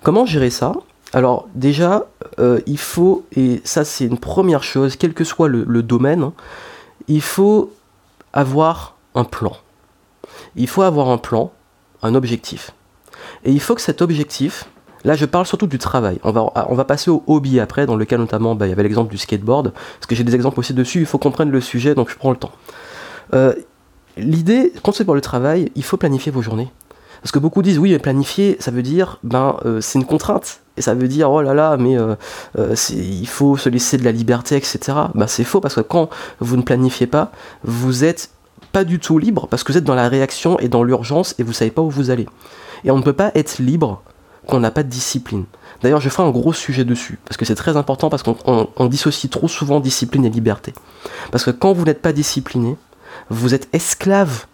Comment 0.02 0.26
gérer 0.26 0.50
ça? 0.50 0.72
Alors 1.12 1.48
déjà 1.54 2.06
euh, 2.38 2.60
il 2.66 2.78
faut 2.78 3.25
et 3.34 3.60
ça 3.64 3.84
c'est 3.84 4.04
une 4.04 4.19
première 4.19 4.62
chose 4.62 4.96
quel 4.96 5.14
que 5.14 5.25
soit 5.25 5.48
le, 5.48 5.82
domaine 5.82 6.31
il 7.08 7.22
faut 7.22 7.72
avoir 8.32 8.96
un 9.14 9.25
plan. 9.25 9.56
Il 10.56 10.69
faut 10.69 10.82
avoir 10.82 11.08
un 11.08 11.19
plan, 11.19 11.50
un 12.02 12.14
objectif. 12.14 12.72
Et 13.44 13.50
il 13.50 13.60
faut 13.60 13.75
que 13.75 13.81
cet 13.81 14.02
objectif, 14.02 14.66
là 15.05 15.14
je 15.14 15.25
parle 15.25 15.47
surtout 15.47 15.67
du 15.67 15.79
travail, 15.79 16.19
on 16.25 16.32
va, 16.32 16.52
on 16.69 16.75
va 16.75 16.85
passer 16.85 17.11
au 17.11 17.23
hobby 17.26 17.61
après, 17.61 17.87
dans 17.87 17.97
lequel 17.97 18.20
notamment 18.20 18.55
bah, 18.55 18.67
il 18.67 18.70
y 18.70 18.73
avait 18.73 18.82
l'exemple 18.82 19.11
du 19.11 19.19
skateboard, 19.19 19.73
parce 19.73 20.06
que 20.06 20.14
j'ai 20.14 20.25
des 20.25 20.35
exemples 20.35 20.61
aussi 20.61 20.75
dessus, 20.75 21.00
il 21.00 21.06
faut 21.06 21.19
qu'on 21.19 21.31
prenne 21.31 21.50
le 21.50 21.61
sujet, 21.61 21.94
donc 21.94 22.11
je 22.11 22.17
prends 22.17 22.31
le 22.31 22.37
temps. 22.37 22.52
Euh, 23.35 23.55
L'idée, 24.17 24.73
quand 24.82 24.93
c'est 24.93 25.05
pour 25.05 25.14
le 25.14 25.20
travail, 25.20 25.70
il 25.75 25.85
faut 25.85 25.97
planifier 25.97 26.32
vos 26.32 26.43
journées. 26.43 26.70
Parce 27.23 27.32
que 27.32 27.38
beaucoup 27.38 27.62
disent 27.62 27.79
oui, 27.79 27.93
mais 27.93 27.99
planifier, 27.99 28.56
ça 28.61 28.70
veut 28.70 28.82
dire, 28.82 29.19
ben, 29.23 29.56
euh, 29.64 29.81
c'est 29.81 29.99
une 29.99 30.06
contrainte. 30.06 30.61
Et 30.76 30.82
ça 30.82 30.94
veut 30.94 31.08
dire, 31.08 31.31
oh 31.31 31.43
là 31.43 31.53
là, 31.53 31.76
mais 31.76 31.99
euh, 31.99 32.14
il 32.91 33.29
faut 33.29 33.56
se 33.56 33.69
laisser 33.69 33.99
de 33.99 34.05
la 34.05 34.12
liberté, 34.12 34.56
etc. 34.56 34.79
Ben, 35.14 35.26
c'est 35.26 35.44
faux, 35.44 35.61
parce 35.61 35.75
que 35.75 35.81
quand 35.81 36.08
vous 36.41 36.56
ne 36.56 36.62
planifiez 36.62 37.06
pas, 37.06 37.31
vous 37.62 38.05
êtes 38.05 38.31
pas 38.73 38.85
du 38.85 38.99
tout 38.99 39.19
libre, 39.19 39.49
parce 39.49 39.64
que 39.64 39.73
vous 39.73 39.79
êtes 39.79 39.85
dans 39.85 39.94
la 39.94 40.08
réaction 40.08 40.58
et 40.61 40.69
dans 40.69 40.82
l'urgence, 40.82 41.35
et 41.38 41.43
vous 41.43 41.53
savez 41.53 41.70
pas 41.70 41.82
où 41.82 41.91
vous 41.91 42.11
allez. 42.11 42.26
Et 42.85 42.91
on 42.91 42.96
ne 42.96 43.03
peut 43.03 43.12
pas 43.12 43.31
être 43.35 43.58
libre 43.58 44.03
quand 44.46 44.56
on 44.56 44.60
n'a 44.60 44.70
pas 44.70 44.82
de 44.82 44.88
discipline. 44.88 45.44
D'ailleurs, 45.82 46.00
je 46.00 46.08
ferai 46.08 46.22
un 46.26 46.31
gros 46.31 46.52
sujet 46.52 46.84
dessus, 46.84 47.19
parce 47.25 47.37
que 47.37 47.44
c'est 47.44 47.54
très 47.54 47.76
important, 47.76 48.10
parce 48.10 48.22
qu'on 48.22 48.37
on- 48.46 48.69
on 48.76 48.87
dissocie 48.87 49.31
trop 49.31 49.48
souvent 49.48 49.81
discipline 49.81 50.25
et 50.25 50.31
liberté. 50.31 50.72
Parce 51.31 51.44
que 51.44 51.50
quand 51.50 51.72
vous 51.72 51.84
n'êtes 51.84 52.02
pas 52.02 52.12
discipliné, 52.12 52.76
vous 53.31 53.54
êtes 53.54 53.69
esclave 53.72 54.46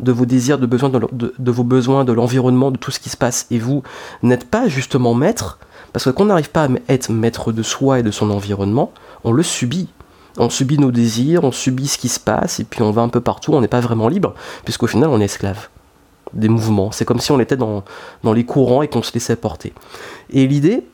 de 0.00 0.12
vos 0.12 0.26
désirs, 0.26 0.58
de- 0.58 0.66
de 0.66 1.50
vos 1.50 1.64
besoins, 1.64 2.04
de 2.04 2.12
l'environnement, 2.12 2.70
de 2.70 2.76
tout 2.78 2.90
ce 2.90 3.00
qui 3.00 3.08
se 3.08 3.16
passe, 3.16 3.46
et 3.50 3.58
vous 3.58 3.82
n'êtes 4.22 4.48
pas 4.48 4.68
justement 4.68 5.14
maître, 5.14 5.58
parce 5.92 6.04
que 6.04 6.10
quand 6.10 6.24
on 6.24 6.26
n'arrive 6.26 6.50
pas 6.50 6.64
à 6.64 6.68
être 6.88 7.10
maître 7.10 7.50
de 7.52 7.62
soi 7.62 7.98
et 8.00 8.02
de 8.02 8.10
son 8.10 8.30
environnement, 8.30 8.92
on 9.24 9.32
le 9.32 9.42
subit. 9.42 9.88
On 10.36 10.50
subit 10.50 10.78
nos 10.78 10.92
désirs, 10.92 11.42
on 11.42 11.50
subit 11.50 11.88
ce 11.88 11.98
qui 11.98 12.08
se 12.08 12.20
passe, 12.20 12.60
et 12.60 12.64
puis 12.64 12.82
on 12.82 12.92
va 12.92 13.02
un 13.02 13.08
peu 13.08 13.20
partout, 13.20 13.54
on 13.54 13.60
n'est 13.60 13.66
pas 13.68 13.80
vraiment 13.80 14.08
libre, 14.08 14.34
puisqu'au 14.64 14.86
final 14.86 15.08
on 15.08 15.20
est 15.20 15.24
esclave 15.24 15.68
des 16.32 16.48
mouvements. 16.48 16.92
C'est 16.92 17.04
comme 17.04 17.20
si 17.20 17.32
on 17.32 17.40
était 17.40 17.56
dans, 17.56 17.84
dans 18.24 18.32
les 18.32 18.44
courants 18.44 18.82
et 18.82 18.88
qu'on 18.88 19.02
se 19.02 19.12
laissait 19.12 19.36
porter. 19.36 19.72
Et 20.30 20.46
l'idée, 20.46 20.86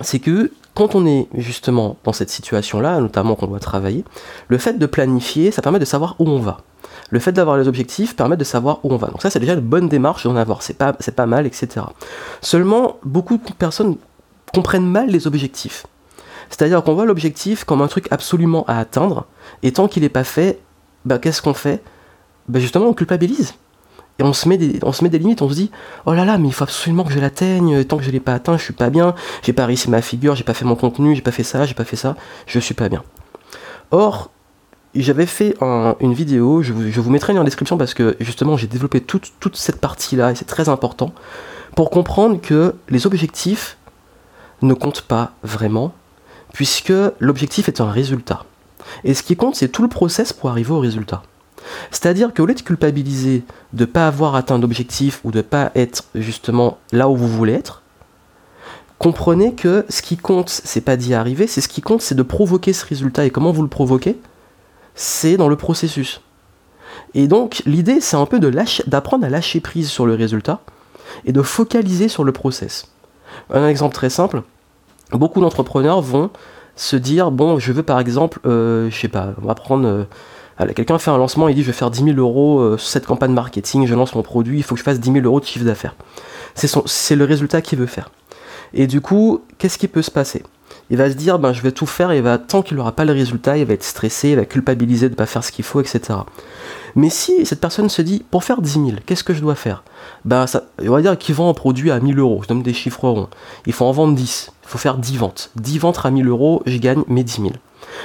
c'est 0.00 0.18
que 0.18 0.50
quand 0.74 0.94
on 0.94 1.06
est 1.06 1.28
justement 1.34 1.96
dans 2.04 2.12
cette 2.12 2.30
situation-là, 2.30 3.00
notamment 3.00 3.34
qu'on 3.34 3.46
doit 3.46 3.60
travailler, 3.60 4.04
le 4.48 4.58
fait 4.58 4.78
de 4.78 4.86
planifier, 4.86 5.50
ça 5.50 5.62
permet 5.62 5.78
de 5.78 5.84
savoir 5.84 6.16
où 6.18 6.28
on 6.28 6.38
va. 6.38 6.58
Le 7.10 7.18
fait 7.18 7.32
d'avoir 7.32 7.56
les 7.56 7.68
objectifs 7.68 8.14
permet 8.14 8.36
de 8.36 8.44
savoir 8.44 8.78
où 8.84 8.92
on 8.92 8.96
va. 8.96 9.08
Donc 9.08 9.20
ça, 9.20 9.30
c'est 9.30 9.40
déjà 9.40 9.54
une 9.54 9.60
bonne 9.60 9.88
démarche 9.88 10.24
d'en 10.24 10.36
avoir. 10.36 10.62
C'est 10.62 10.74
pas, 10.76 11.26
mal, 11.26 11.46
etc. 11.46 11.86
Seulement, 12.40 12.98
beaucoup 13.04 13.36
de 13.36 13.52
personnes 13.52 13.96
comprennent 14.54 14.86
mal 14.86 15.08
les 15.08 15.26
objectifs. 15.26 15.86
C'est-à-dire 16.48 16.82
qu'on 16.82 16.94
voit 16.94 17.04
l'objectif 17.04 17.64
comme 17.64 17.82
un 17.82 17.88
truc 17.88 18.06
absolument 18.10 18.64
à 18.66 18.78
atteindre, 18.78 19.26
et 19.62 19.72
tant 19.72 19.88
qu'il 19.88 20.02
n'est 20.02 20.08
pas 20.08 20.24
fait, 20.24 20.60
bah, 21.04 21.18
qu'est-ce 21.18 21.42
qu'on 21.42 21.54
fait? 21.54 21.82
Bah, 22.48 22.58
Justement, 22.58 22.86
on 22.86 22.94
culpabilise. 22.94 23.54
Et 24.20 24.22
on 24.22 24.34
se, 24.34 24.46
met 24.50 24.58
des, 24.58 25.18
limites, 25.18 25.40
on 25.40 25.48
se 25.48 25.54
dit 25.54 25.70
Oh 26.04 26.12
là 26.12 26.26
là, 26.26 26.36
mais 26.36 26.48
il 26.48 26.52
faut 26.52 26.64
absolument 26.64 27.04
que 27.04 27.12
je 27.12 27.18
l'atteigne, 27.18 27.84
tant 27.84 27.96
que 27.96 28.04
je 28.04 28.10
l'ai 28.10 28.20
pas 28.20 28.34
atteint, 28.34 28.58
je 28.58 28.62
suis 28.62 28.74
pas 28.74 28.90
bien, 28.90 29.14
j'ai 29.42 29.54
pas 29.54 29.64
réussi 29.64 29.88
ma 29.88 30.02
figure, 30.02 30.34
j'ai 30.34 30.44
pas 30.44 30.52
fait 30.52 30.66
mon 30.66 30.76
contenu, 30.76 31.16
j'ai 31.16 31.22
pas 31.22 31.30
fait 31.30 31.42
ça, 31.42 31.64
j'ai 31.64 31.72
pas 31.72 31.86
fait 31.86 31.96
ça, 31.96 32.16
je 32.46 32.58
suis 32.58 32.74
pas 32.74 32.90
bien. 32.90 33.02
Or, 33.92 34.30
j'avais 34.94 35.24
fait 35.24 35.54
un- 35.62 35.96
une 36.00 36.12
vidéo, 36.12 36.60
je 36.60 36.74
vous, 36.74 37.10
mettrai 37.10 37.32
une 37.32 37.38
en 37.38 37.44
description 37.44 37.78
parce 37.78 37.94
que 37.94 38.14
justement 38.20 38.58
j'ai 38.58 38.66
développé 38.66 39.00
toute, 39.00 39.32
toute 39.40 39.56
cette 39.56 39.80
partie-là 39.80 40.32
et 40.32 40.34
c'est 40.34 40.44
très 40.44 40.68
important 40.68 41.12
pour 41.74 41.88
comprendre 41.88 42.42
que 42.42 42.74
les 42.90 43.06
objectifs 43.06 43.78
ne 44.60 44.74
comptent 44.74 45.02
pas 45.02 45.32
vraiment 45.42 45.94
puisque 46.52 46.92
l'objectif 47.20 47.68
est 47.68 47.80
un 47.80 47.90
résultat. 47.90 48.44
Et 49.04 49.14
ce 49.14 49.22
qui 49.22 49.34
compte, 49.36 49.54
c'est 49.54 49.68
tout 49.68 49.82
le 49.82 49.88
process 49.88 50.34
pour 50.34 50.50
arriver 50.50 50.72
au 50.72 50.80
résultat. 50.80 51.22
C'est-à-dire 51.90 52.32
qu'au 52.34 52.46
lieu 52.46 52.54
de 52.54 52.60
culpabiliser 52.60 53.44
de 53.72 53.84
ne 53.84 53.90
pas 53.90 54.06
avoir 54.06 54.34
atteint 54.34 54.58
d'objectif 54.58 55.20
ou 55.24 55.30
de 55.30 55.38
ne 55.38 55.42
pas 55.42 55.70
être 55.74 56.04
justement 56.14 56.78
là 56.92 57.08
où 57.08 57.16
vous 57.16 57.28
voulez 57.28 57.52
être, 57.52 57.82
comprenez 58.98 59.54
que 59.54 59.84
ce 59.88 60.02
qui 60.02 60.16
compte, 60.16 60.48
c'est 60.50 60.80
pas 60.80 60.96
d'y 60.96 61.14
arriver, 61.14 61.46
c'est 61.46 61.60
ce 61.60 61.68
qui 61.68 61.80
compte, 61.80 62.02
c'est 62.02 62.14
de 62.14 62.22
provoquer 62.22 62.72
ce 62.72 62.84
résultat. 62.84 63.24
Et 63.24 63.30
comment 63.30 63.52
vous 63.52 63.62
le 63.62 63.68
provoquez? 63.68 64.18
C'est 64.94 65.36
dans 65.36 65.48
le 65.48 65.56
processus. 65.56 66.20
Et 67.14 67.28
donc 67.28 67.62
l'idée 67.66 68.00
c'est 68.00 68.16
un 68.16 68.26
peu 68.26 68.40
d'apprendre 68.86 69.24
à 69.24 69.28
lâcher 69.28 69.60
prise 69.60 69.88
sur 69.88 70.06
le 70.06 70.14
résultat 70.14 70.60
et 71.24 71.32
de 71.32 71.42
focaliser 71.42 72.08
sur 72.08 72.24
le 72.24 72.32
process. 72.32 72.88
Un 73.50 73.68
exemple 73.68 73.94
très 73.94 74.10
simple, 74.10 74.42
beaucoup 75.12 75.40
d'entrepreneurs 75.40 76.02
vont 76.02 76.30
se 76.76 76.96
dire 76.96 77.30
bon 77.30 77.58
je 77.58 77.72
veux 77.72 77.82
par 77.82 78.00
exemple, 78.00 78.40
euh, 78.44 78.90
je 78.90 79.00
sais 79.00 79.08
pas, 79.08 79.34
on 79.40 79.46
va 79.46 79.54
prendre... 79.54 79.86
Euh, 79.86 80.04
quelqu'un 80.66 80.98
fait 80.98 81.10
un 81.10 81.18
lancement, 81.18 81.48
il 81.48 81.54
dit 81.54 81.62
je 81.62 81.66
vais 81.66 81.72
faire 81.72 81.90
10 81.90 82.04
000 82.04 82.16
euros 82.18 82.60
euh, 82.60 82.78
sur 82.78 82.88
cette 82.88 83.06
campagne 83.06 83.32
marketing, 83.32 83.86
je 83.86 83.94
lance 83.94 84.14
mon 84.14 84.22
produit, 84.22 84.58
il 84.58 84.62
faut 84.62 84.74
que 84.74 84.78
je 84.78 84.84
fasse 84.84 85.00
10 85.00 85.12
000 85.12 85.24
euros 85.24 85.40
de 85.40 85.44
chiffre 85.44 85.64
d'affaires. 85.64 85.94
C'est 86.54 87.16
le 87.16 87.24
résultat 87.24 87.62
qu'il 87.62 87.78
veut 87.78 87.86
faire. 87.86 88.10
Et 88.74 88.86
du 88.86 89.00
coup, 89.00 89.42
qu'est-ce 89.58 89.78
qui 89.78 89.88
peut 89.88 90.02
se 90.02 90.10
passer? 90.10 90.42
Il 90.90 90.96
va 90.96 91.08
se 91.08 91.14
dire, 91.14 91.38
ben, 91.38 91.52
je 91.52 91.62
vais 91.62 91.72
tout 91.72 91.86
faire, 91.86 92.10
et 92.10 92.20
va, 92.20 92.38
tant 92.38 92.62
qu'il 92.62 92.76
n'aura 92.76 92.92
pas 92.92 93.04
le 93.04 93.12
résultat, 93.12 93.56
il 93.56 93.64
va 93.64 93.74
être 93.74 93.84
stressé, 93.84 94.30
il 94.30 94.36
va 94.36 94.44
culpabiliser 94.44 95.08
de 95.08 95.14
ne 95.14 95.16
pas 95.16 95.26
faire 95.26 95.44
ce 95.44 95.52
qu'il 95.52 95.64
faut, 95.64 95.80
etc. 95.80 96.18
Mais 96.96 97.10
si 97.10 97.46
cette 97.46 97.60
personne 97.60 97.88
se 97.88 98.02
dit, 98.02 98.24
pour 98.30 98.42
faire 98.42 98.60
10 98.60 98.72
000, 98.72 98.86
qu'est-ce 99.06 99.22
que 99.22 99.32
je 99.32 99.40
dois 99.40 99.54
faire? 99.54 99.84
Ben, 100.24 100.46
ça, 100.46 100.64
On 100.80 100.90
va 100.90 101.00
dire 101.00 101.16
qu'il 101.16 101.34
vend 101.34 101.48
un 101.48 101.54
produit 101.54 101.90
à 101.90 102.00
1000 102.00 102.18
euros, 102.18 102.40
je 102.42 102.48
donne 102.48 102.62
des 102.62 102.74
chiffres 102.74 103.08
ronds. 103.08 103.28
Il 103.66 103.72
faut 103.72 103.84
en 103.84 103.92
vendre 103.92 104.14
10, 104.14 104.52
il 104.64 104.68
faut 104.68 104.78
faire 104.78 104.98
10 104.98 105.16
ventes. 105.16 105.50
10 105.56 105.78
ventes 105.78 106.00
à 106.04 106.10
1000 106.10 106.26
euros, 106.26 106.62
je 106.66 106.78
gagne 106.78 107.02
mes 107.06 107.22
10 107.22 107.42
000. 107.42 107.50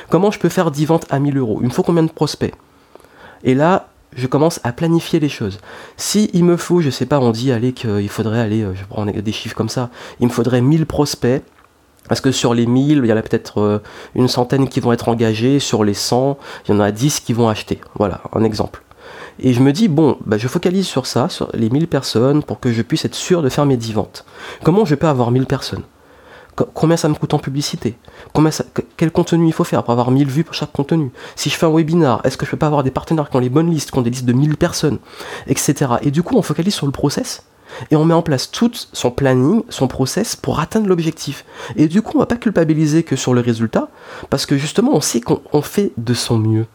Comment 0.10 0.32
je 0.32 0.40
peux 0.40 0.50
faire 0.50 0.72
10 0.72 0.86
ventes 0.86 1.06
à 1.10 1.20
1000 1.20 1.38
euros? 1.38 1.60
Il 1.62 1.68
me 1.68 1.72
faut 1.72 1.84
combien 1.84 2.04
de 2.04 2.12
prospects? 2.12 2.54
Et 3.44 3.54
là, 3.54 3.88
je 4.16 4.28
commence 4.28 4.60
à 4.64 4.72
planifier 4.72 5.20
les 5.20 5.30
choses. 5.30 5.60
Si 5.98 6.30
il 6.34 6.44
me 6.44 6.58
faut, 6.58 6.82
je 6.82 6.90
sais 6.90 7.06
pas, 7.06 7.20
on 7.20 7.32
dit 7.32 7.52
allez 7.52 7.74
qu'il 7.74 8.10
faudrait 8.10 8.40
aller, 8.40 8.64
euh, 8.64 8.74
je 8.74 8.84
prends 8.86 9.06
des 9.06 9.32
chiffres 9.32 9.56
comme 9.56 9.70
ça, 9.70 9.90
il 10.20 10.28
me 10.28 10.32
faudrait 10.32 10.62
1000 10.62 10.86
prospects. 10.86 11.44
Parce 12.08 12.22
que 12.22 12.32
sur 12.32 12.54
les 12.54 12.68
1000, 12.68 13.02
il 13.04 13.10
y 13.10 13.14
en 13.14 13.18
a 13.18 13.22
peut-être 13.24 13.60
euh, 13.60 13.80
une 14.14 14.28
centaine 14.28 14.68
qui 14.68 14.80
vont 14.80 14.94
être 14.94 15.10
engagés, 15.10 15.60
sur 15.60 15.84
les 15.84 15.96
100, 15.96 16.38
il 16.68 16.72
y 16.72 16.76
en 16.76 16.80
a 16.80 16.92
10 16.92 17.20
qui 17.22 17.34
vont 17.34 17.50
acheter. 17.50 17.82
Voilà, 17.96 18.22
un 18.34 18.44
exemple. 18.44 18.84
Et 19.40 19.54
je 19.54 19.60
me 19.60 19.74
dis, 19.74 19.88
bon, 19.88 20.18
bah, 20.24 20.38
je 20.38 20.48
focalise 20.48 20.86
sur 20.86 21.08
ça, 21.08 21.30
sur 21.30 21.50
les 21.54 21.70
1000 21.70 21.88
personnes, 21.88 22.44
pour 22.44 22.60
que 22.60 22.72
je 22.72 22.84
puisse 22.84 23.06
être 23.06 23.16
sûr 23.16 23.42
de 23.42 23.50
faire 23.50 23.66
mes 23.66 23.76
10 23.76 23.94
ventes. 23.94 24.26
Comment 24.64 24.86
je 24.86 24.94
peux 24.94 25.08
avoir 25.08 25.32
1000 25.32 25.48
personnes? 25.48 25.82
Combien 26.56 26.98
ça 26.98 27.10
me 27.10 27.16
coûte 27.16 27.34
en 27.34 27.40
publicité? 27.40 27.98
Quel 28.98 29.12
contenu 29.12 29.48
il 29.48 29.54
faut 29.54 29.64
faire 29.64 29.84
pour 29.84 29.92
avoir 29.92 30.12
1000 30.12 30.28
vues 30.28 30.44
pour 30.44 30.54
chaque 30.54 30.72
contenu? 30.72 31.12
Si 31.36 31.50
je 31.50 31.56
fais 31.56 31.66
un 31.66 31.74
webinar, 31.74 32.22
est-ce 32.24 32.38
que 32.38 32.46
je 32.46 32.52
peux 32.52 32.58
pas 32.58 32.68
avoir 32.68 32.84
des 32.84 32.92
partenaires 32.92 33.30
qui 33.30 33.36
ont 33.36 33.42
les 33.42 33.50
bonnes 33.50 33.70
listes, 33.70 33.92
qui 33.92 33.98
ont 33.98 34.02
des 34.02 34.10
listes 34.10 34.26
de 34.26 34.34
1000 34.34 34.58
personnes, 34.58 35.00
etc. 35.48 35.96
Et 36.02 36.12
du 36.12 36.24
coup, 36.24 36.36
on 36.38 36.42
focalise 36.42 36.74
sur 36.74 36.86
le 36.86 36.92
process 36.92 37.44
et 37.92 37.96
on 37.96 38.06
met 38.06 38.14
en 38.14 38.22
place 38.22 38.52
tout 38.52 38.72
son 38.94 39.12
planning, 39.12 39.64
son 39.70 39.88
process 39.88 40.36
pour 40.36 40.60
atteindre 40.60 40.88
l'objectif. 40.88 41.44
Et 41.76 41.88
du 41.88 42.02
coup, 42.02 42.14
on 42.16 42.20
va 42.20 42.26
pas 42.26 42.38
culpabiliser 42.38 43.04
que 43.04 43.16
sur 43.16 43.34
le 43.34 43.42
résultat, 43.42 43.90
parce 44.30 44.46
que 44.46 44.58
justement, 44.58 44.96
on 44.96 45.02
sait 45.02 45.20
qu'on 45.20 45.62
fait 45.62 45.92
de 45.98 46.14
son 46.14 46.38
mieux. 46.38 46.68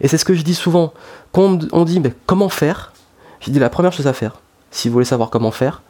Et 0.00 0.08
c'est 0.08 0.18
ce 0.18 0.24
que 0.24 0.34
je 0.34 0.42
dis 0.42 0.54
souvent. 0.54 0.92
Quand 1.32 1.58
on 1.72 1.84
dit 1.84 2.02
comment 2.24 2.48
faire, 2.48 2.92
je 3.40 3.50
dis 3.50 3.58
la 3.58 3.68
première 3.68 3.92
chose 3.92 4.06
à 4.06 4.12
faire, 4.12 4.40
si 4.70 4.88
vous 4.88 4.94
voulez 4.94 5.04
savoir 5.04 5.30
comment 5.30 5.50
faire, 5.50 5.82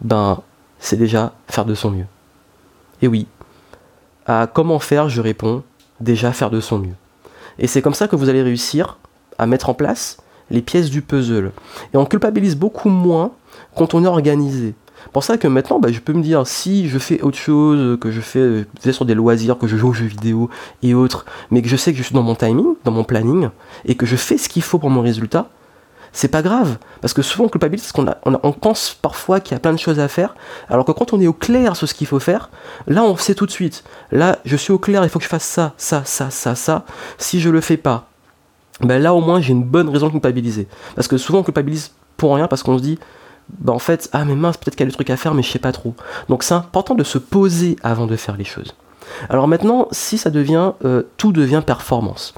ben 0.00 0.40
c'est 0.78 0.96
déjà 0.96 1.32
faire 1.48 1.64
de 1.64 1.74
son 1.74 1.90
mieux. 1.90 2.06
Et 3.02 3.08
oui, 3.08 3.26
à 4.26 4.46
comment 4.46 4.78
faire, 4.78 5.08
je 5.08 5.20
réponds 5.20 5.62
déjà 6.00 6.32
faire 6.32 6.50
de 6.50 6.60
son 6.60 6.78
mieux. 6.78 6.94
Et 7.58 7.66
c'est 7.66 7.82
comme 7.82 7.94
ça 7.94 8.08
que 8.08 8.16
vous 8.16 8.28
allez 8.28 8.42
réussir 8.42 8.98
à 9.38 9.46
mettre 9.46 9.68
en 9.68 9.74
place 9.74 10.18
les 10.50 10.62
pièces 10.62 10.90
du 10.90 11.02
puzzle. 11.02 11.52
Et 11.92 11.96
on 11.96 12.06
culpabilise 12.06 12.56
beaucoup 12.56 12.88
moins 12.88 13.32
quand 13.74 13.94
on 13.94 14.04
est 14.04 14.08
organisé. 14.08 14.74
Pour 15.12 15.22
ça 15.22 15.36
que 15.36 15.46
maintenant, 15.46 15.78
bah, 15.78 15.92
je 15.92 16.00
peux 16.00 16.12
me 16.12 16.22
dire, 16.22 16.46
si 16.46 16.88
je 16.88 16.98
fais 16.98 17.20
autre 17.20 17.36
chose, 17.36 17.98
que 18.00 18.10
je 18.10 18.20
fais, 18.20 18.64
sur 18.90 19.04
des 19.04 19.14
loisirs, 19.14 19.58
que 19.58 19.66
je 19.66 19.76
joue 19.76 19.90
aux 19.90 19.92
jeux 19.92 20.06
vidéo 20.06 20.48
et 20.82 20.94
autres, 20.94 21.26
mais 21.50 21.62
que 21.62 21.68
je 21.68 21.76
sais 21.76 21.92
que 21.92 21.98
je 21.98 22.02
suis 22.02 22.14
dans 22.14 22.22
mon 22.22 22.34
timing, 22.34 22.74
dans 22.84 22.90
mon 22.90 23.04
planning, 23.04 23.48
et 23.84 23.94
que 23.96 24.06
je 24.06 24.16
fais 24.16 24.38
ce 24.38 24.48
qu'il 24.48 24.62
faut 24.62 24.78
pour 24.78 24.90
mon 24.90 25.02
résultat, 25.02 25.50
c'est 26.14 26.28
pas 26.28 26.42
grave. 26.42 26.78
Parce 27.02 27.12
que 27.12 27.20
souvent 27.20 27.44
on 27.44 27.48
culpabilise 27.48 27.82
parce 27.82 27.92
qu'on 27.92 28.06
on, 28.24 28.40
on 28.42 28.52
pense 28.52 28.96
parfois 29.02 29.40
qu'il 29.40 29.52
y 29.52 29.56
a 29.56 29.60
plein 29.60 29.72
de 29.72 29.78
choses 29.78 29.98
à 29.98 30.08
faire, 30.08 30.34
alors 30.70 30.86
que 30.86 30.92
quand 30.92 31.12
on 31.12 31.20
est 31.20 31.26
au 31.26 31.34
clair 31.34 31.76
sur 31.76 31.86
ce 31.86 31.92
qu'il 31.92 32.06
faut 32.06 32.20
faire, 32.20 32.48
là 32.86 33.02
on 33.02 33.16
sait 33.16 33.34
tout 33.34 33.44
de 33.44 33.50
suite. 33.50 33.84
Là, 34.12 34.38
je 34.44 34.56
suis 34.56 34.72
au 34.72 34.78
clair, 34.78 35.02
il 35.04 35.10
faut 35.10 35.18
que 35.18 35.24
je 35.24 35.28
fasse 35.28 35.44
ça, 35.44 35.74
ça, 35.76 36.02
ça, 36.04 36.30
ça, 36.30 36.54
ça. 36.54 36.84
Si 37.18 37.40
je 37.40 37.50
le 37.50 37.60
fais 37.60 37.76
pas, 37.76 38.06
ben 38.80 39.02
là 39.02 39.12
au 39.12 39.20
moins 39.20 39.40
j'ai 39.40 39.52
une 39.52 39.64
bonne 39.64 39.88
raison 39.88 40.06
de 40.06 40.12
culpabiliser. 40.12 40.68
Parce 40.94 41.08
que 41.08 41.18
souvent 41.18 41.40
on 41.40 41.42
culpabilise 41.42 41.90
pour 42.16 42.34
rien 42.34 42.46
parce 42.46 42.62
qu'on 42.62 42.78
se 42.78 42.82
dit, 42.82 42.98
bah 43.58 43.72
en 43.72 43.80
fait, 43.80 44.08
ah 44.12 44.24
mais 44.24 44.36
mince, 44.36 44.56
peut-être 44.56 44.76
qu'il 44.76 44.86
y 44.86 44.88
a 44.88 44.90
des 44.90 44.94
trucs 44.94 45.10
à 45.10 45.16
faire, 45.16 45.34
mais 45.34 45.42
je 45.42 45.50
sais 45.50 45.58
pas 45.58 45.72
trop. 45.72 45.94
Donc 46.28 46.44
c'est 46.44 46.54
important 46.54 46.94
de 46.94 47.04
se 47.04 47.18
poser 47.18 47.76
avant 47.82 48.06
de 48.06 48.16
faire 48.16 48.36
les 48.36 48.44
choses. 48.44 48.74
Alors 49.28 49.48
maintenant, 49.48 49.88
si 49.90 50.16
ça 50.16 50.30
devient, 50.30 50.72
euh, 50.84 51.02
tout 51.16 51.32
devient 51.32 51.62
performance. 51.66 52.34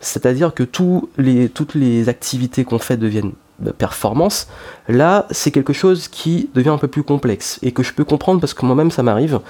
C'est-à-dire 0.00 0.54
que 0.54 0.62
toutes 0.62 1.74
les 1.74 2.08
activités 2.08 2.64
qu'on 2.64 2.78
fait 2.78 2.96
deviennent 2.96 3.32
de 3.58 3.72
performance, 3.72 4.48
là 4.88 5.26
c'est 5.30 5.50
quelque 5.50 5.72
chose 5.72 6.06
qui 6.06 6.48
devient 6.54 6.68
un 6.68 6.78
peu 6.78 6.86
plus 6.86 7.02
complexe 7.02 7.58
et 7.62 7.72
que 7.72 7.82
je 7.82 7.92
peux 7.92 8.04
comprendre 8.04 8.40
parce 8.40 8.54
que 8.54 8.64
moi-même 8.64 8.92
ça 8.92 9.02
m'arrive. 9.02 9.40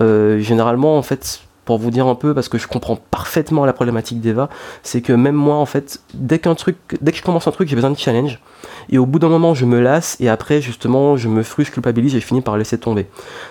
Euh, 0.00 0.38
généralement 0.38 0.96
en 0.96 1.02
fait 1.02 1.40
pour 1.66 1.78
vous 1.78 1.90
dire 1.90 2.06
un 2.06 2.14
peu, 2.14 2.32
parce 2.32 2.48
que 2.48 2.56
je 2.56 2.68
comprends 2.68 2.96
parfaitement 2.96 3.66
la 3.66 3.74
problématique 3.74 4.20
d'Eva, 4.20 4.48
c'est 4.82 5.02
que 5.02 5.12
même 5.12 5.34
moi, 5.34 5.56
en 5.56 5.66
fait, 5.66 6.00
dès 6.14 6.38
qu'un 6.38 6.54
truc, 6.54 6.76
que 6.86 6.96
je 7.12 7.22
commence 7.22 7.46
un 7.48 7.50
truc, 7.50 7.68
j'ai 7.68 7.74
besoin 7.74 7.90
de 7.90 7.98
challenge. 7.98 8.40
Et 8.88 8.98
au 8.98 9.04
bout 9.04 9.18
d'un 9.18 9.28
moment, 9.28 9.52
je 9.52 9.66
me 9.66 9.80
lasse, 9.80 10.16
et 10.20 10.28
après, 10.28 10.62
justement, 10.62 11.16
je 11.16 11.28
me 11.28 11.42
frustre, 11.42 11.74
culpabilise, 11.74 12.14
et 12.14 12.20
je 12.20 12.24
finis 12.24 12.40
par 12.40 12.56
laisser 12.56 12.78
tomber. 12.78 13.08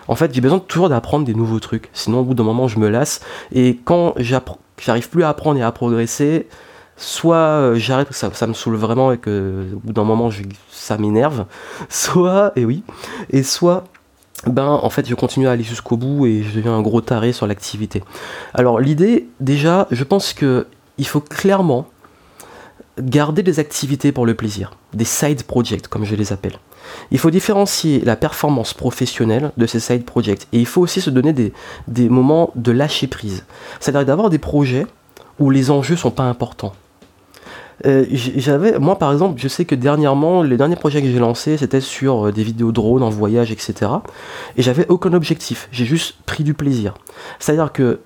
En 0.07 0.15
fait, 0.15 0.33
j'ai 0.33 0.39
besoin 0.39 0.59
toujours 0.59 0.87
d'apprendre 0.87 1.25
des 1.25 1.35
nouveaux 1.35 1.59
trucs. 1.59 1.89
Sinon, 1.91 2.21
au 2.21 2.23
bout 2.23 2.33
d'un 2.33 2.43
moment, 2.43 2.69
je 2.69 2.79
me 2.79 2.87
lasse. 2.87 3.19
Et 3.51 3.77
quand 3.83 4.13
j'arrive 4.77 5.09
plus 5.09 5.23
à 5.23 5.29
apprendre 5.29 5.59
et 5.59 5.63
à 5.63 5.71
progresser, 5.71 6.47
soit 6.97 7.35
euh, 7.35 7.75
j'arrête 7.75 8.11
ça, 8.13 8.47
me 8.47 8.53
saoule 8.53 8.75
vraiment 8.75 9.11
et 9.11 9.17
que 9.17 9.65
au 9.73 9.79
bout 9.79 9.93
d'un 9.93 10.03
moment 10.03 10.29
ça 10.71 10.97
m'énerve, 10.97 11.45
soit 11.89 12.51
et 12.55 12.65
oui, 12.65 12.83
et 13.29 13.43
soit 13.43 13.85
ben 14.47 14.67
en 14.67 14.89
fait 14.89 15.07
je 15.07 15.15
continue 15.15 15.47
à 15.47 15.51
aller 15.51 15.63
jusqu'au 15.63 15.97
bout 15.97 16.25
et 16.25 16.43
je 16.43 16.55
deviens 16.55 16.73
un 16.73 16.81
gros 16.81 17.01
taré 17.01 17.33
sur 17.33 17.47
l'activité. 17.47 18.03
Alors 18.53 18.79
l'idée 18.79 19.27
déjà, 19.39 19.87
je 19.91 20.03
pense 20.03 20.33
que 20.33 20.67
il 20.97 21.07
faut 21.07 21.21
clairement 21.21 21.87
garder 22.99 23.43
des 23.43 23.59
activités 23.59 24.11
pour 24.11 24.25
le 24.25 24.35
plaisir, 24.35 24.71
des 24.93 25.05
side 25.05 25.43
projects 25.43 25.87
comme 25.87 26.05
je 26.05 26.15
les 26.15 26.31
appelle. 26.31 26.57
Il 27.11 27.19
faut 27.19 27.31
différencier 27.31 28.01
la 28.01 28.15
performance 28.15 28.73
professionnelle 28.73 29.51
de 29.57 29.65
ces 29.65 29.79
side 29.79 30.05
projects 30.05 30.47
et 30.51 30.59
il 30.59 30.65
faut 30.65 30.81
aussi 30.81 31.01
se 31.01 31.09
donner 31.09 31.33
des, 31.33 32.09
moments 32.09 32.51
de 32.55 32.71
lâcher 32.71 33.07
prise. 33.07 33.45
C'est-à-dire 33.79 34.05
d'avoir 34.05 34.29
des 34.29 34.39
projets 34.39 34.85
où 35.39 35.49
les 35.49 35.71
enjeux 35.71 35.95
sont 35.95 36.11
pas 36.11 36.23
importants. 36.23 36.73
Euh, 37.85 38.05
moi 38.79 38.97
par 38.97 39.11
exemple, 39.11 39.39
je 39.41 39.49
sais 39.49 39.65
que 39.65 39.75
dernièrement, 39.75 40.43
les 40.43 40.55
derniers 40.55 40.77
projets 40.77 41.01
que 41.01 41.09
j'ai 41.09 41.19
lancés, 41.19 41.57
c'était 41.57 41.81
sur 41.81 42.27
euh, 42.27 42.31
des 42.31 42.43
vidéos 42.43 42.71
drones 42.71 43.03
en 43.03 43.09
voyage, 43.09 43.51
etc. 43.51 43.91
Et 44.55 44.61
j'avais 44.61 44.87
aucun 44.87 45.11
objectif, 45.13 45.67
j'ai 45.71 45.83
juste 45.83 46.15
pris 46.25 46.45
du 46.45 46.53
plaisir. 46.53 46.93
C'est-à-dire 47.39 47.73
que 47.73 47.99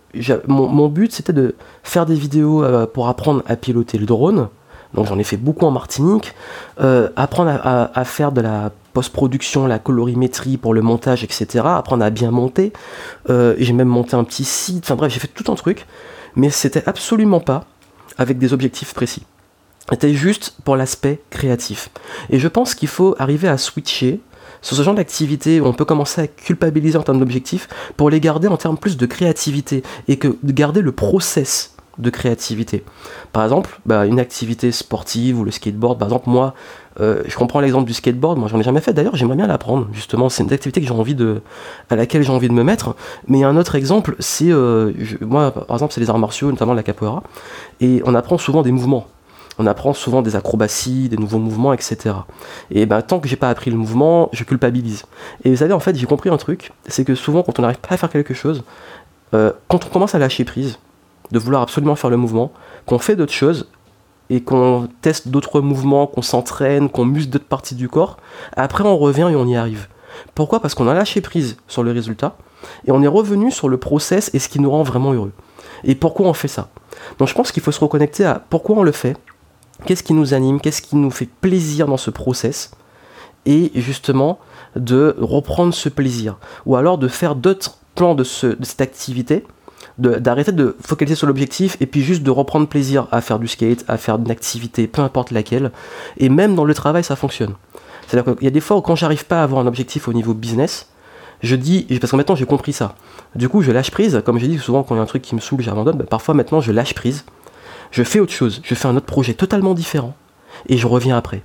mon, 0.47 0.87
but, 0.87 1.11
c'était 1.11 1.33
de 1.33 1.55
faire 1.83 2.07
des 2.07 2.15
vidéos 2.15 2.63
euh, 2.63 2.87
pour 2.87 3.09
apprendre 3.09 3.43
à 3.45 3.55
piloter 3.55 3.99
le 3.99 4.07
drone. 4.07 4.49
Donc 4.93 5.07
j'en 5.07 5.19
ai 5.19 5.23
fait 5.23 5.37
beaucoup 5.37 5.65
en 5.65 5.71
Martinique. 5.71 6.33
apprendre 7.15 7.51
à, 7.63 8.05
faire 8.05 8.31
de 8.31 8.41
la 8.41 8.71
post-production, 8.93 9.67
la 9.67 9.77
colorimétrie 9.77 10.57
pour 10.57 10.73
le 10.73 10.81
montage, 10.81 11.23
etc. 11.23 11.63
Apprendre 11.63 12.03
à 12.03 12.09
bien 12.09 12.31
monter. 12.31 12.73
j'ai 13.27 13.73
même 13.73 13.87
monté 13.87 14.15
un 14.15 14.23
petit 14.23 14.45
site. 14.45 14.85
Enfin 14.85 14.95
bref, 14.95 15.13
j'ai 15.13 15.19
fait 15.19 15.27
tout 15.27 15.51
un 15.51 15.55
truc. 15.55 15.85
Mais 16.35 16.49
c'était 16.49 16.83
absolument 16.87 17.39
pas 17.39 17.65
avec 18.17 18.39
des 18.39 18.51
objectifs 18.51 18.93
précis 18.93 19.23
était 19.93 20.13
juste 20.13 20.55
pour 20.63 20.75
l'aspect 20.75 21.21
créatif. 21.29 21.89
Et 22.29 22.39
je 22.39 22.47
pense 22.47 22.75
qu'il 22.75 22.87
faut 22.87 23.15
arriver 23.19 23.47
à 23.47 23.57
switcher 23.57 24.19
sur 24.61 24.75
ce 24.75 24.83
genre 24.83 24.95
d'activité 24.95 25.61
où 25.61 25.65
on 25.65 25.73
peut 25.73 25.85
commencer 25.85 26.21
à 26.21 26.27
culpabiliser 26.27 26.97
en 26.97 27.03
termes 27.03 27.19
d'objectifs 27.19 27.69
pour 27.95 28.09
les 28.09 28.19
garder 28.19 28.47
en 28.47 28.57
termes 28.57 28.77
plus 28.77 28.97
de 28.97 29.05
créativité 29.05 29.83
et 30.07 30.17
que 30.17 30.35
de 30.43 30.51
garder 30.51 30.81
le 30.81 30.91
process 30.91 31.75
de 31.99 32.09
créativité. 32.09 32.83
Par 33.33 33.43
exemple, 33.43 33.79
bah, 33.85 34.05
une 34.05 34.19
activité 34.19 34.71
sportive 34.71 35.39
ou 35.39 35.43
le 35.43 35.51
skateboard, 35.51 35.99
par 35.99 36.07
exemple, 36.07 36.29
moi, 36.29 36.55
euh, 36.99 37.21
je 37.27 37.35
comprends 37.35 37.59
l'exemple 37.59 37.85
du 37.85 37.93
skateboard, 37.93 38.37
moi 38.39 38.47
j'en 38.49 38.59
ai 38.59 38.63
jamais 38.63 38.81
fait 38.81 38.93
d'ailleurs, 38.93 39.15
j'aimerais 39.15 39.35
bien 39.35 39.47
l'apprendre, 39.47 39.87
justement, 39.93 40.29
c'est 40.29 40.43
une 40.43 40.51
activité 40.51 40.81
à 41.89 41.95
laquelle 41.95 42.23
j'ai 42.23 42.31
envie 42.31 42.47
de 42.49 42.53
me 42.53 42.63
mettre. 42.63 42.95
Mais 43.27 43.43
un 43.43 43.55
autre 43.57 43.75
exemple, 43.75 44.15
c'est, 44.19 44.51
euh, 44.51 44.93
moi, 45.21 45.51
par 45.51 45.75
exemple, 45.75 45.93
c'est 45.93 46.01
les 46.01 46.09
arts 46.09 46.19
martiaux, 46.19 46.49
notamment 46.49 46.73
la 46.73 46.83
capoeira, 46.83 47.23
et 47.79 48.01
on 48.05 48.15
apprend 48.15 48.37
souvent 48.37 48.61
des 48.61 48.71
mouvements 48.71 49.07
on 49.59 49.67
apprend 49.67 49.93
souvent 49.93 50.21
des 50.21 50.37
acrobaties, 50.37 51.09
des 51.09 51.17
nouveaux 51.17 51.37
mouvements, 51.37 51.73
etc. 51.73 52.15
Et 52.71 52.85
ben, 52.85 53.01
tant 53.01 53.19
que 53.19 53.27
j'ai 53.27 53.35
pas 53.35 53.49
appris 53.49 53.69
le 53.69 53.75
mouvement, 53.75 54.29
je 54.31 54.45
culpabilise. 54.45 55.03
Et 55.43 55.51
vous 55.51 55.57
savez, 55.57 55.73
en 55.73 55.81
fait, 55.81 55.97
j'ai 55.97 56.05
compris 56.05 56.29
un 56.29 56.37
truc, 56.37 56.71
c'est 56.87 57.03
que 57.03 57.13
souvent, 57.13 57.43
quand 57.43 57.59
on 57.59 57.61
n'arrive 57.61 57.79
pas 57.79 57.95
à 57.95 57.97
faire 57.97 58.09
quelque 58.09 58.33
chose, 58.33 58.63
euh, 59.33 59.51
quand 59.67 59.85
on 59.85 59.89
commence 59.89 60.15
à 60.15 60.19
lâcher 60.19 60.45
prise, 60.45 60.79
de 61.31 61.39
vouloir 61.39 61.61
absolument 61.61 61.95
faire 61.95 62.09
le 62.09 62.17
mouvement, 62.17 62.51
qu'on 62.85 62.99
fait 62.99 63.15
d'autres 63.15 63.33
choses, 63.33 63.67
et 64.29 64.41
qu'on 64.41 64.87
teste 65.01 65.29
d'autres 65.29 65.59
mouvements, 65.61 66.05
qu'on 66.05 66.21
s'entraîne, 66.21 66.89
qu'on 66.89 67.05
muscle 67.05 67.31
d'autres 67.31 67.45
parties 67.45 67.75
du 67.75 67.89
corps, 67.89 68.17
après 68.55 68.83
on 68.83 68.97
revient 68.97 69.27
et 69.31 69.35
on 69.35 69.47
y 69.47 69.55
arrive. 69.55 69.87
Pourquoi? 70.35 70.59
Parce 70.59 70.75
qu'on 70.75 70.87
a 70.87 70.93
lâché 70.93 71.21
prise 71.21 71.57
sur 71.67 71.83
le 71.83 71.91
résultat, 71.91 72.35
et 72.85 72.91
on 72.91 73.01
est 73.01 73.07
revenu 73.07 73.51
sur 73.51 73.69
le 73.69 73.77
process 73.77 74.29
et 74.33 74.39
ce 74.39 74.49
qui 74.49 74.59
nous 74.59 74.69
rend 74.69 74.83
vraiment 74.83 75.13
heureux. 75.13 75.31
Et 75.83 75.95
pourquoi 75.95 76.27
on 76.27 76.33
fait 76.33 76.47
ça? 76.47 76.69
Donc 77.17 77.27
je 77.27 77.33
pense 77.33 77.51
qu'il 77.51 77.63
faut 77.63 77.71
se 77.71 77.79
reconnecter 77.79 78.25
à 78.25 78.43
pourquoi 78.49 78.77
on 78.77 78.83
le 78.83 78.91
fait, 78.91 79.17
qu'est-ce 79.85 80.03
qui 80.03 80.13
nous 80.13 80.33
anime, 80.33 80.59
qu'est-ce 80.59 80.81
qui 80.81 80.95
nous 80.95 81.11
fait 81.11 81.29
plaisir 81.41 81.87
dans 81.87 81.97
ce 81.97 82.11
process, 82.11 82.71
et 83.45 83.71
justement 83.75 84.39
de 84.75 85.15
reprendre 85.19 85.73
ce 85.73 85.89
plaisir, 85.89 86.37
ou 86.65 86.75
alors 86.75 86.97
de 86.97 87.07
faire 87.07 87.35
d'autres 87.35 87.77
plans 87.95 88.13
de, 88.13 88.23
de 88.23 88.65
cette 88.65 88.81
activité, 88.81 89.45
d'arrêter 89.97 90.51
de, 90.51 90.75
focaliser 90.81 91.15
sur 91.15 91.27
l'objectif 91.27 91.77
et 91.79 91.85
puis 91.85 92.01
juste 92.01 92.23
de 92.23 92.31
reprendre 92.31 92.67
plaisir 92.67 93.07
à 93.11 93.21
faire 93.21 93.39
du 93.39 93.47
skate, 93.47 93.83
à 93.87 93.97
faire 93.97 94.15
une 94.15 94.31
activité, 94.31 94.87
peu 94.87 95.01
importe 95.01 95.31
laquelle. 95.31 95.71
Et 96.17 96.29
même 96.29 96.55
dans 96.55 96.65
le 96.65 96.73
travail, 96.73 97.03
ça 97.03 97.15
fonctionne. 97.15 97.53
C'est-à-dire 98.07 98.35
qu'il 98.35 98.43
y 98.43 98.47
a 98.47 98.51
des 98.51 98.59
fois 98.59 98.77
où 98.77 98.81
quand 98.81 98.95
j'arrive 98.95 99.25
pas 99.25 99.41
à 99.41 99.43
avoir 99.43 99.61
un 99.61 99.67
objectif 99.67 100.07
au 100.07 100.13
niveau 100.13 100.33
business, 100.33 100.89
je 101.41 101.55
dis, 101.55 101.85
parce 101.99 102.11
que 102.11 102.17
maintenant 102.17 102.35
j'ai 102.35 102.45
compris 102.45 102.73
ça. 102.73 102.95
Du 103.35 103.47
coup, 103.47 103.61
je 103.61 103.71
lâche 103.71 103.91
prise. 103.91 104.21
Comme 104.25 104.39
j'ai 104.39 104.47
dit 104.47 104.57
souvent, 104.57 104.83
quand 104.83 104.95
il 104.95 104.97
y 104.97 104.99
a 104.99 105.03
un 105.03 105.07
truc 105.07 105.21
qui 105.21 105.35
me 105.35 105.39
saoule, 105.39 105.61
j'abandonne. 105.61 105.97
Ben, 105.97 106.07
parfois 106.07 106.33
maintenant, 106.33 106.59
je 106.59 106.71
lâche 106.71 106.93
prise. 106.93 107.25
Je 107.91 108.03
fais 108.03 108.19
autre 108.19 108.33
chose. 108.33 108.61
Je 108.63 108.75
fais 108.75 108.87
un 108.87 108.95
autre 108.95 109.05
projet 109.05 109.33
totalement 109.33 109.73
différent. 109.73 110.15
Et 110.67 110.77
je 110.77 110.87
reviens 110.87 111.17
après. 111.17 111.43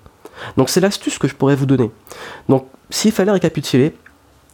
Donc 0.56 0.68
c'est 0.68 0.80
l'astuce 0.80 1.18
que 1.18 1.28
je 1.28 1.34
pourrais 1.34 1.54
vous 1.54 1.66
donner. 1.66 1.90
Donc 2.48 2.66
s'il 2.90 3.12
fallait 3.12 3.32
récapituler, 3.32 3.94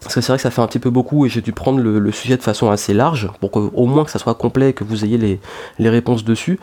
parce 0.01 0.15
que 0.15 0.21
c'est 0.21 0.29
vrai 0.29 0.39
que 0.39 0.43
ça 0.43 0.51
fait 0.51 0.63
un 0.63 0.67
petit 0.67 0.79
peu 0.79 0.91
beaucoup 0.91 1.27
et 1.27 1.29
j'ai 1.29 1.43
dû 1.43 1.53
prendre 1.53 1.81
le, 1.81 2.13
sujet 2.13 2.37
de 2.37 2.43
façon 2.43 2.71
assez 2.71 2.95
large 2.95 3.31
pour 3.41 3.51
qu'au 3.51 3.87
moins 3.87 4.05
que 4.05 4.11
ça 4.11 4.19
soit 4.19 4.35
complet, 4.35 4.73
que 4.73 4.85
vous 4.85 5.05
ayez 5.05 5.19
les, 5.19 5.41
les 5.79 5.89
réponses 5.91 6.25
dessus. 6.25 6.59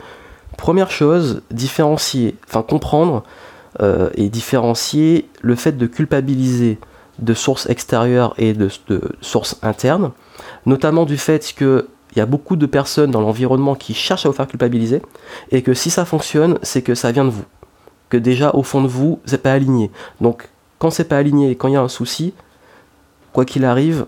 Première 0.58 0.90
chose, 0.90 1.44
différencier, 1.52 2.36
enfin 2.48 2.64
comprendre 2.64 3.24
euh, 3.80 4.10
et 4.16 4.30
différencier 4.30 5.30
le 5.42 5.56
fait 5.56 5.74
de 5.74 5.86
culpabiliser 5.86 6.80
de 7.20 7.34
sources 7.36 7.70
extérieures 7.70 8.34
et 8.38 8.54
de, 8.54 8.70
de 8.88 9.02
sources 9.22 9.60
internes, 9.62 10.12
notamment 10.66 11.06
du 11.06 11.18
fait 11.18 11.54
qu'il 11.56 11.86
y 12.16 12.20
a 12.20 12.26
beaucoup 12.26 12.56
de 12.56 12.66
personnes 12.66 13.12
dans 13.12 13.22
l'environnement 13.22 13.76
qui 13.76 13.94
cherchent 13.94 14.26
à 14.26 14.30
vous 14.30 14.36
faire 14.36 14.48
culpabiliser 14.48 15.04
et 15.52 15.62
que 15.62 15.76
si 15.76 15.92
ça 15.92 16.06
fonctionne, 16.06 16.58
c'est 16.64 16.82
que 16.82 16.96
ça 16.96 17.12
vient 17.12 17.26
de 17.26 17.30
vous. 17.30 17.46
Que 18.10 18.18
déjà 18.18 18.52
au 18.56 18.64
fond 18.64 18.82
de 18.82 18.88
vous, 18.88 19.20
c'est 19.26 19.44
pas 19.44 19.54
aligné. 19.54 19.92
Donc 20.22 20.50
quand 20.80 20.90
c'est 20.90 21.04
pas 21.08 21.18
aligné 21.18 21.52
et 21.52 21.56
quand 21.56 21.68
il 21.68 21.76
y 21.76 21.78
a 21.78 21.82
un 21.82 21.88
souci, 21.88 22.34
quoi 23.38 23.46
qu'il 23.46 23.66
arrive, 23.66 24.08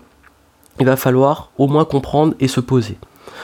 il 0.80 0.86
va 0.86 0.96
falloir 0.96 1.52
au 1.56 1.68
moins 1.68 1.84
comprendre 1.84 2.34
et 2.40 2.48
se 2.48 2.58
poser. 2.58 2.98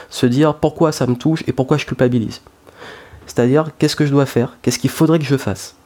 Se 0.09 0.25
dire 0.25 0.55
pourquoi 0.55 0.91
ça 0.91 1.07
me 1.07 1.15
touche 1.15 1.45
et 1.47 1.53
pourquoi 1.53 1.77
je 1.77 1.85
culpabilise. 1.85 2.41
C'est-à-dire 3.25 3.69
qu'est-ce 3.79 3.95
que 3.95 4.05
je 4.05 4.11
dois 4.11 4.25
faire, 4.25 4.57
qu'est-ce 4.61 4.79
qu'il 4.79 4.89
faudrait 4.89 5.17
que 5.17 5.23
je 5.23 5.37
fasse? 5.37 5.77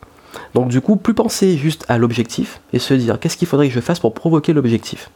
Donc 0.55 0.70
du 0.70 0.81
coup, 0.81 0.96
plus 0.96 1.13
penser 1.13 1.55
juste 1.55 1.86
à 1.88 2.00
l'objectif 2.00 2.62
et 2.74 2.79
se 2.79 2.96
dire 2.96 3.20
qu'est-ce 3.20 3.38
qu'il 3.38 3.48
faudrait 3.48 3.67
que 3.67 3.75
je 3.75 3.79
fasse 3.79 4.00
pour 4.00 4.15
provoquer 4.15 4.53
l'objectif? 4.53 5.12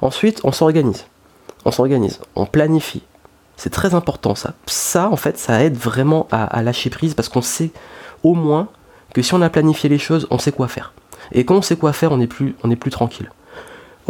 Ensuite, 0.00 0.40
on 0.44 0.52
s'organise. 0.52 1.06
On 1.64 1.72
s'organise, 1.72 2.20
on 2.36 2.46
planifie. 2.46 3.02
C'est 3.56 3.70
très 3.70 3.96
important 3.96 4.36
ça. 4.36 4.54
Ça, 4.66 5.10
en 5.10 5.16
fait, 5.16 5.38
ça 5.38 5.60
aide 5.64 5.76
vraiment 5.76 6.28
à, 6.30 6.62
lâcher 6.62 6.88
prise 6.90 7.14
parce 7.14 7.28
qu'on 7.28 7.42
sait 7.42 7.72
au 8.22 8.34
moins 8.34 8.68
que 9.12 9.22
si 9.22 9.34
on 9.34 9.42
a 9.42 9.50
planifié 9.50 9.88
les 9.88 9.98
choses, 9.98 10.28
on 10.30 10.38
sait 10.38 10.52
quoi 10.52 10.68
faire. 10.68 10.92
Et 11.32 11.44
quand 11.44 11.56
on 11.56 11.62
sait 11.62 11.74
quoi 11.74 11.92
faire, 11.92 12.12
on 12.12 12.20
est 12.20 12.28
plus, 12.28 12.54
on 12.62 12.70
est 12.70 12.76
plus 12.76 12.92
tranquille 12.92 13.28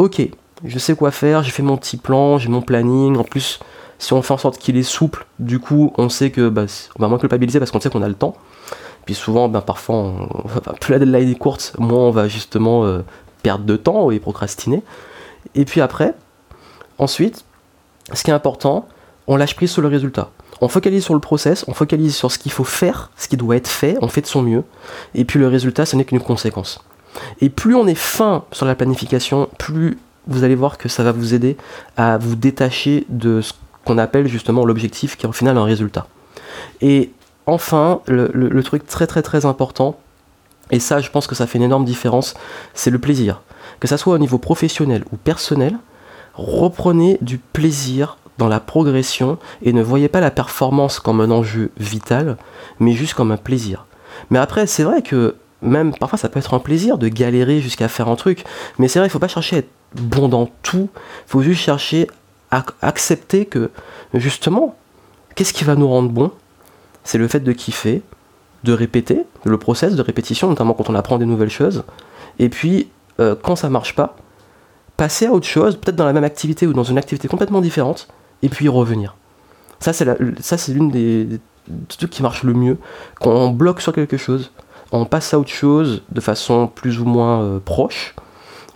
ok, 0.01 0.21
je 0.65 0.79
sais 0.79 0.95
quoi 0.95 1.11
faire, 1.11 1.43
j'ai 1.43 1.51
fait 1.51 1.61
mon 1.61 1.77
petit 1.77 1.97
plan, 1.97 2.39
j'ai 2.39 2.49
mon 2.49 2.61
planning. 2.61 3.17
En 3.17 3.23
plus, 3.23 3.59
si 3.99 4.13
on 4.13 4.21
fait 4.23 4.33
en 4.33 4.37
sorte 4.37 4.57
qu'il 4.57 4.75
est 4.77 4.83
souple, 4.83 5.27
du 5.37 5.59
coup, 5.59 5.93
on 5.97 6.09
sait 6.09 6.31
que 6.31 6.49
bah, 6.49 6.65
on 6.97 7.01
va 7.01 7.07
moins 7.07 7.19
culpabiliser 7.19 7.59
parce 7.59 7.69
qu'on 7.69 7.79
sait 7.79 7.91
qu'on 7.91 8.01
a 8.01 8.07
le 8.07 8.15
temps. 8.15 8.35
Puis 9.05 9.13
souvent, 9.13 9.47
ben, 9.47 9.61
parfois, 9.61 10.13
plus 10.81 10.91
la 10.91 10.99
deadline 10.99 11.29
est 11.29 11.35
courte, 11.35 11.75
moins 11.77 11.99
on 11.99 12.11
va 12.11 12.27
justement 12.27 12.83
euh, 12.85 13.03
perdre 13.43 13.65
de 13.65 13.75
temps 13.75 14.09
et 14.09 14.19
procrastiner. 14.19 14.81
Et 15.53 15.65
puis 15.65 15.81
après, 15.81 16.15
ensuite, 16.97 17.45
ce 18.11 18.23
qui 18.23 18.31
est 18.31 18.33
important, 18.33 18.87
on 19.27 19.35
lâche 19.35 19.55
prise 19.55 19.71
sur 19.71 19.83
le 19.83 19.87
résultat. 19.87 20.31
On 20.61 20.67
focalise 20.67 21.03
sur 21.03 21.13
le 21.13 21.19
process, 21.19 21.63
on 21.67 21.73
focalise 21.73 22.15
sur 22.15 22.31
ce 22.31 22.39
qu'il 22.39 22.51
faut 22.51 22.63
faire, 22.63 23.11
ce 23.17 23.27
qui 23.27 23.37
doit 23.37 23.55
être 23.55 23.67
fait, 23.67 23.97
on 24.01 24.07
fait 24.07 24.21
de 24.21 24.27
son 24.27 24.41
mieux. 24.41 24.63
Et 25.13 25.25
puis 25.25 25.39
le 25.39 25.47
résultat, 25.47 25.85
ce 25.85 25.95
n'est 25.95 26.05
qu'une 26.05 26.19
conséquence. 26.19 26.83
Et 27.41 27.49
plus 27.49 27.75
on 27.75 27.87
est 27.87 27.95
fin 27.95 28.43
sur 28.51 28.65
la 28.65 28.75
planification, 28.75 29.49
plus 29.57 29.97
vous 30.27 30.43
allez 30.43 30.55
voir 30.55 30.77
que 30.77 30.89
ça 30.89 31.03
va 31.03 31.11
vous 31.11 31.33
aider 31.33 31.57
à 31.97 32.17
vous 32.17 32.35
détacher 32.35 33.05
de 33.09 33.41
ce 33.41 33.53
qu'on 33.85 33.97
appelle 33.97 34.27
justement 34.27 34.65
l'objectif 34.65 35.17
qui 35.17 35.25
est 35.25 35.29
au 35.29 35.33
final 35.33 35.57
un 35.57 35.63
résultat. 35.63 36.07
Et 36.81 37.11
enfin, 37.45 38.01
le, 38.07 38.61
truc 38.61 38.85
très 38.85 39.07
très 39.07 39.21
très 39.21 39.45
important, 39.45 39.99
et 40.69 40.79
ça 40.79 40.99
je 40.99 41.09
pense 41.09 41.27
que 41.27 41.35
ça 41.35 41.47
fait 41.47 41.57
une 41.57 41.63
énorme 41.63 41.85
différence, 41.85 42.35
c'est 42.73 42.91
le 42.91 42.99
plaisir. 42.99 43.41
Que 43.79 43.87
ça 43.87 43.97
soit 43.97 44.13
au 44.13 44.19
niveau 44.19 44.37
professionnel 44.37 45.03
ou 45.11 45.17
personnel, 45.17 45.77
reprenez 46.35 47.17
du 47.21 47.37
plaisir 47.37 48.17
dans 48.37 48.47
la 48.47 48.59
progression 48.59 49.37
et 49.61 49.73
ne 49.73 49.83
voyez 49.83 50.07
pas 50.07 50.19
la 50.19 50.31
performance 50.31 50.99
comme 50.99 51.21
un 51.21 51.31
enjeu 51.31 51.71
vital, 51.77 52.37
mais 52.79 52.93
juste 52.93 53.13
comme 53.13 53.31
un 53.31 53.37
plaisir. 53.37 53.85
Mais 54.29 54.39
après, 54.39 54.67
c'est 54.67 54.83
vrai 54.83 55.01
que 55.01 55.35
même 55.61 55.93
parfois 55.95 56.17
ça 56.17 56.29
peut 56.29 56.39
être 56.39 56.53
un 56.53 56.59
plaisir 56.59 56.97
de 56.97 57.07
galérer 57.07 57.61
jusqu'à 57.61 57.87
faire 57.87 58.07
un 58.07 58.15
truc, 58.15 58.43
mais 58.77 58.87
c'est 58.87 58.99
vrai, 58.99 59.07
il 59.07 59.11
faut 59.11 59.19
pas 59.19 59.27
chercher 59.27 59.57
à 59.57 59.59
être 59.59 59.69
bon 59.95 60.27
dans 60.27 60.49
tout, 60.63 60.89
il 60.93 61.29
faut 61.29 61.41
juste 61.41 61.61
chercher 61.61 62.07
à 62.49 62.65
accepter 62.81 63.45
que 63.45 63.71
justement, 64.13 64.75
qu'est-ce 65.35 65.53
qui 65.53 65.63
va 65.63 65.75
nous 65.75 65.87
rendre 65.87 66.09
bon? 66.09 66.31
C'est 67.03 67.17
le 67.17 67.27
fait 67.27 67.39
de 67.39 67.51
kiffer, 67.51 68.01
de 68.63 68.73
répéter, 68.73 69.23
le 69.43 69.57
process 69.57 69.95
de 69.95 70.01
répétition, 70.01 70.49
notamment 70.49 70.73
quand 70.73 70.89
on 70.89 70.95
apprend 70.95 71.17
des 71.17 71.25
nouvelles 71.25 71.49
choses, 71.49 71.83
et 72.39 72.49
puis 72.49 72.89
euh, 73.19 73.35
quand 73.41 73.55
ça 73.55 73.69
marche 73.69 73.95
pas, 73.95 74.17
passer 74.97 75.25
à 75.25 75.31
autre 75.31 75.47
chose, 75.47 75.77
peut-être 75.77 75.95
dans 75.95 76.05
la 76.05 76.13
même 76.13 76.23
activité 76.23 76.67
ou 76.67 76.73
dans 76.73 76.83
une 76.83 76.97
activité 76.97 77.27
complètement 77.27 77.61
différente, 77.61 78.07
et 78.43 78.49
puis 78.49 78.67
revenir. 78.67 79.15
Ça, 79.79 79.93
c'est 79.93 80.73
l'une 80.73 80.91
des, 80.91 81.23
des 81.25 81.39
trucs 81.87 82.11
qui 82.11 82.21
marche 82.21 82.43
le 82.43 82.53
mieux. 82.53 82.77
Quand 83.19 83.31
on 83.31 83.49
bloque 83.49 83.81
sur 83.81 83.93
quelque 83.93 84.17
chose, 84.17 84.51
on 84.91 85.05
passe 85.05 85.33
à 85.33 85.39
autre 85.39 85.49
chose 85.49 86.03
de 86.11 86.21
façon 86.21 86.67
plus 86.67 86.99
ou 86.99 87.05
moins 87.05 87.41
euh, 87.41 87.59
proche, 87.59 88.15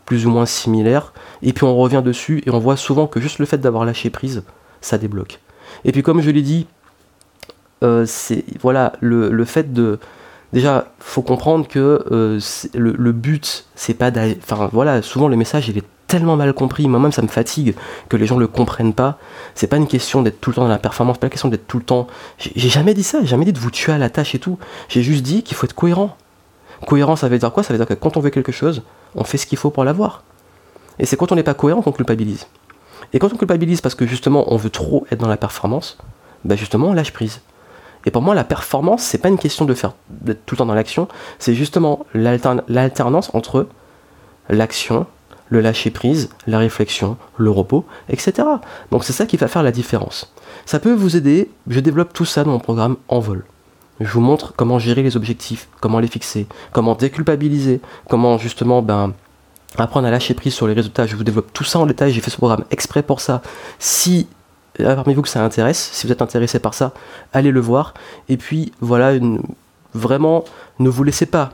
plus 0.05 0.25
ou 0.25 0.29
moins 0.29 0.45
similaire, 0.45 1.13
et 1.41 1.53
puis 1.53 1.65
on 1.65 1.75
revient 1.75 2.01
dessus 2.03 2.41
et 2.45 2.51
on 2.51 2.59
voit 2.59 2.77
souvent 2.77 3.07
que 3.07 3.19
juste 3.19 3.39
le 3.39 3.45
fait 3.45 3.57
d'avoir 3.57 3.85
lâché 3.85 4.09
prise, 4.09 4.43
ça 4.81 4.97
débloque. 4.97 5.39
Et 5.83 5.91
puis 5.91 6.03
comme 6.03 6.21
je 6.21 6.29
l'ai 6.29 6.41
dit, 6.41 6.67
euh, 7.83 8.05
c'est 8.05 8.45
voilà 8.61 8.93
le, 9.01 9.45
fait 9.45 9.73
de 9.73 9.99
déjà 10.53 10.87
faut 10.99 11.21
comprendre 11.21 11.67
que 11.67 12.05
euh, 12.11 12.39
le, 12.73 13.11
but 13.11 13.65
c'est 13.75 13.93
pas 13.93 14.11
enfin 14.37 14.69
voilà 14.71 15.01
souvent 15.01 15.27
le 15.27 15.35
message 15.35 15.67
il 15.67 15.79
est 15.79 15.83
tellement 16.07 16.35
mal 16.35 16.53
compris, 16.53 16.87
moi-même 16.87 17.11
ça 17.11 17.21
me 17.21 17.27
fatigue 17.27 17.75
que 18.09 18.17
les 18.17 18.25
gens 18.25 18.37
le 18.37 18.47
comprennent 18.47 18.93
pas. 18.93 19.17
C'est 19.53 19.67
pas 19.67 19.77
une 19.77 19.87
question 19.87 20.21
d'être 20.21 20.39
tout 20.41 20.51
le 20.51 20.55
temps 20.55 20.63
dans 20.63 20.67
la 20.67 20.77
performance, 20.77 21.17
pas 21.17 21.27
une 21.27 21.31
question 21.31 21.49
d'être 21.49 21.67
tout 21.67 21.77
le 21.77 21.83
temps. 21.83 22.07
J'ai 22.37 22.69
jamais 22.69 22.93
dit 22.93 23.03
ça, 23.03 23.19
j'ai 23.21 23.27
jamais 23.27 23.45
dit 23.45 23.53
de 23.53 23.59
vous 23.59 23.71
tuer 23.71 23.93
à 23.93 23.97
la 23.97 24.09
tâche 24.09 24.35
et 24.35 24.39
tout. 24.39 24.57
J'ai 24.89 25.01
juste 25.01 25.23
dit 25.23 25.43
qu'il 25.43 25.57
faut 25.57 25.65
être 25.65 25.73
cohérent. 25.73 26.15
Cohérent, 26.85 27.15
ça 27.15 27.27
veut 27.27 27.39
dire 27.39 27.51
quoi? 27.51 27.63
Ça 27.63 27.73
veut 27.73 27.79
dire 27.79 27.87
que 27.87 27.93
quand 27.93 28.17
on 28.17 28.19
veut 28.19 28.29
quelque 28.29 28.51
chose, 28.51 28.83
on 29.15 29.23
fait 29.23 29.37
ce 29.37 29.45
qu'il 29.45 29.57
faut 29.57 29.71
pour 29.71 29.83
l'avoir. 29.83 30.23
Et 30.99 31.05
c'est 31.05 31.17
quand 31.17 31.31
on 31.31 31.35
n'est 31.35 31.43
pas 31.43 31.53
cohérent 31.53 31.81
qu'on 31.81 31.91
culpabilise. 31.91 32.47
Et 33.13 33.19
quand 33.19 33.33
on 33.33 33.37
culpabilise 33.37 33.81
parce 33.81 33.95
que 33.95 34.05
justement 34.05 34.51
on 34.53 34.57
veut 34.57 34.69
trop 34.69 35.05
être 35.11 35.19
dans 35.19 35.27
la 35.27 35.37
performance, 35.37 35.97
bah 36.43 36.55
justement 36.55 36.87
on 36.89 36.93
lâche 36.93 37.13
prise. 37.13 37.41
Et 38.05 38.11
pour 38.11 38.21
moi, 38.21 38.35
la 38.35 38.43
performance, 38.43 39.01
c'est 39.01 39.17
pas 39.17 39.29
une 39.29 39.39
question 39.39 39.65
de 39.65 39.73
faire 39.73 39.93
d'être 40.09 40.45
tout 40.45 40.53
le 40.53 40.59
temps 40.59 40.67
dans 40.67 40.75
l'action, 40.75 41.07
c'est 41.39 41.55
justement 41.55 42.05
l'alternance 42.13 43.31
entre 43.33 43.67
l'action 44.47 45.07
le 45.49 45.61
lâcher 45.61 45.91
prise, 45.91 46.29
la 46.47 46.59
réflexion, 46.59 47.17
le 47.37 47.51
repos, 47.51 47.85
etc. 48.09 48.47
Donc 48.91 49.03
c'est 49.03 49.13
ça 49.13 49.25
qui 49.25 49.37
va 49.37 49.47
faire 49.47 49.63
la 49.63 49.71
différence. 49.71 50.33
Ça 50.65 50.79
peut 50.79 50.93
vous 50.93 51.15
aider, 51.15 51.49
je 51.67 51.79
développe 51.79 52.13
tout 52.13 52.25
ça 52.25 52.43
dans 52.43 52.51
mon 52.51 52.59
programme 52.59 52.97
En 53.07 53.19
vol. 53.19 53.45
Je 53.99 54.11
vous 54.11 54.21
montre 54.21 54.53
comment 54.55 54.79
gérer 54.79 55.03
les 55.03 55.15
objectifs, 55.15 55.69
comment 55.79 55.99
les 55.99 56.07
fixer, 56.07 56.47
comment 56.73 56.95
déculpabiliser, 56.95 57.79
comment 58.09 58.37
justement 58.37 58.81
ben, 58.81 59.13
apprendre 59.77 60.07
à 60.07 60.11
lâcher 60.11 60.33
prise 60.33 60.53
sur 60.53 60.67
les 60.67 60.73
résultats. 60.73 61.05
Je 61.05 61.15
vous 61.15 61.23
développe 61.23 61.53
tout 61.53 61.63
ça 61.63 61.79
en 61.79 61.85
détail, 61.85 62.11
j'ai 62.11 62.21
fait 62.21 62.31
ce 62.31 62.37
programme 62.37 62.65
exprès 62.71 63.03
pour 63.03 63.21
ça. 63.21 63.41
Si 63.79 64.27
euh, 64.81 64.95
parmi 64.95 65.13
vous 65.13 65.21
que 65.21 65.29
ça 65.29 65.43
intéresse, 65.43 65.89
si 65.93 66.05
vous 66.05 66.11
êtes 66.11 66.21
intéressé 66.21 66.59
par 66.59 66.73
ça, 66.73 66.93
allez 67.31 67.51
le 67.51 67.59
voir. 67.59 67.93
Et 68.27 68.37
puis 68.37 68.73
voilà, 68.81 69.13
vraiment, 69.93 70.43
ne 70.79 70.89
vous 70.89 71.03
laissez 71.03 71.25
pas 71.25 71.53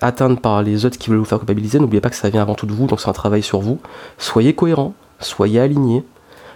atteindre 0.00 0.40
par 0.40 0.62
les 0.62 0.84
autres 0.84 0.98
qui 0.98 1.10
veulent 1.10 1.18
vous 1.18 1.24
faire 1.24 1.38
culpabiliser, 1.38 1.78
n'oubliez 1.78 2.00
pas 2.00 2.10
que 2.10 2.16
ça 2.16 2.30
vient 2.30 2.42
avant 2.42 2.54
tout 2.54 2.66
de 2.66 2.72
vous, 2.72 2.86
donc 2.86 3.00
c'est 3.00 3.08
un 3.08 3.12
travail 3.12 3.42
sur 3.42 3.60
vous. 3.60 3.80
Soyez 4.16 4.54
cohérent, 4.54 4.94
soyez 5.20 5.60
aligné, 5.60 6.04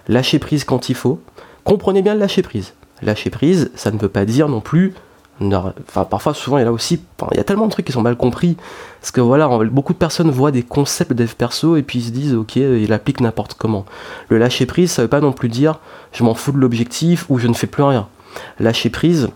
lâchez 0.08 0.38
prise 0.38 0.64
quand 0.64 0.88
il 0.88 0.94
faut. 0.94 1.20
Comprenez 1.64 2.02
bien 2.02 2.14
le 2.14 2.20
lâcher 2.20 2.42
prise. 2.42 2.74
Lâcher 3.02 3.30
prise, 3.30 3.70
ça 3.74 3.90
ne 3.90 3.98
veut 3.98 4.08
pas 4.08 4.24
dire 4.24 4.48
non 4.48 4.60
plus. 4.60 4.94
Enfin, 5.40 6.04
parfois, 6.04 6.34
souvent, 6.34 6.58
il 6.58 6.60
y 6.60 6.62
a 6.62 6.66
là 6.66 6.72
aussi. 6.72 7.00
il 7.32 7.36
y 7.36 7.40
a 7.40 7.44
tellement 7.44 7.66
de 7.66 7.72
trucs 7.72 7.86
qui 7.86 7.92
sont 7.92 8.02
mal 8.02 8.16
compris. 8.16 8.56
Parce 9.00 9.10
que 9.10 9.20
voilà, 9.20 9.48
beaucoup 9.64 9.92
de 9.92 9.98
personnes 9.98 10.30
voient 10.30 10.50
des 10.50 10.62
concepts 10.62 11.12
de 11.12 11.24
dev 11.24 11.34
perso 11.34 11.76
et 11.76 11.82
puis 11.82 11.98
ils 11.98 12.04
se 12.04 12.10
disent, 12.10 12.34
ok, 12.34 12.56
ils 12.56 12.88
l'appliquent 12.88 13.20
n'importe 13.20 13.54
comment. 13.54 13.84
Le 14.28 14.38
lâcher 14.38 14.66
prise, 14.66 14.92
ça 14.92 15.02
veut 15.02 15.08
pas 15.08 15.20
non 15.20 15.32
plus 15.32 15.48
dire 15.48 15.80
je 16.12 16.22
m'en 16.22 16.34
fous 16.34 16.52
de 16.52 16.58
l'objectif 16.58 17.26
ou 17.28 17.38
je 17.38 17.48
ne 17.48 17.54
fais 17.54 17.66
plus 17.66 17.82
rien. 17.82 18.08
Lâcher 18.60 18.90
prise, 18.90 19.30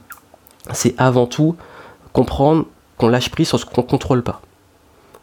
c'est 0.73 0.95
avant 0.99 1.27
tout 1.27 1.57
comprendre 2.13 2.67
qu'on 2.99 3.09
lâche 3.09 3.31
prise 3.31 3.49
sur 3.49 3.59
ce 3.59 3.65
qu'on 3.65 3.83
ne 3.83 3.87
contrôle 3.87 4.23
pas. 4.23 4.41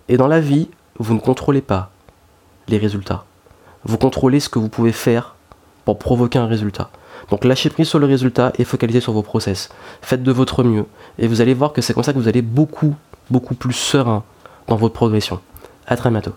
Et 0.10 0.18
dans 0.18 0.28
la 0.28 0.40
vie, 0.40 0.70
vous 1.00 1.14
ne 1.14 1.20
contrôlez 1.20 1.62
pas 1.62 1.92
les 2.68 2.78
résultats. 2.78 3.26
Vous 3.86 3.98
contrôlez 3.98 4.40
ce 4.40 4.50
que 4.50 4.60
vous 4.60 4.70
pouvez 4.70 4.92
faire 4.92 5.36
pour 5.86 5.98
provoquer 6.00 6.40
un 6.40 6.48
résultat. 6.48 6.90
Donc 7.30 7.46
lâchez 7.46 7.70
prise 7.70 7.88
sur 7.88 8.00
le 8.00 8.06
résultat 8.06 8.54
et 8.58 8.64
focalisez 8.64 9.02
sur 9.02 9.14
vos 9.14 9.22
process. 9.22 9.70
Faites 10.02 10.24
de 10.24 10.32
votre 10.32 10.64
mieux 10.64 10.86
et 11.20 11.28
vous 11.28 11.42
allez 11.42 11.54
voir 11.54 11.74
que 11.74 11.82
c'est 11.82 11.94
comme 11.94 12.04
ça 12.04 12.14
que 12.14 12.20
vous 12.20 12.28
allez 12.28 12.42
beaucoup, 12.42 12.96
beaucoup 13.30 13.56
plus 13.56 13.74
serein 13.74 14.24
dans 14.68 14.76
votre 14.76 14.94
progression. 14.94 15.40
À 15.88 15.96
très 15.96 16.10
bientôt. 16.10 16.34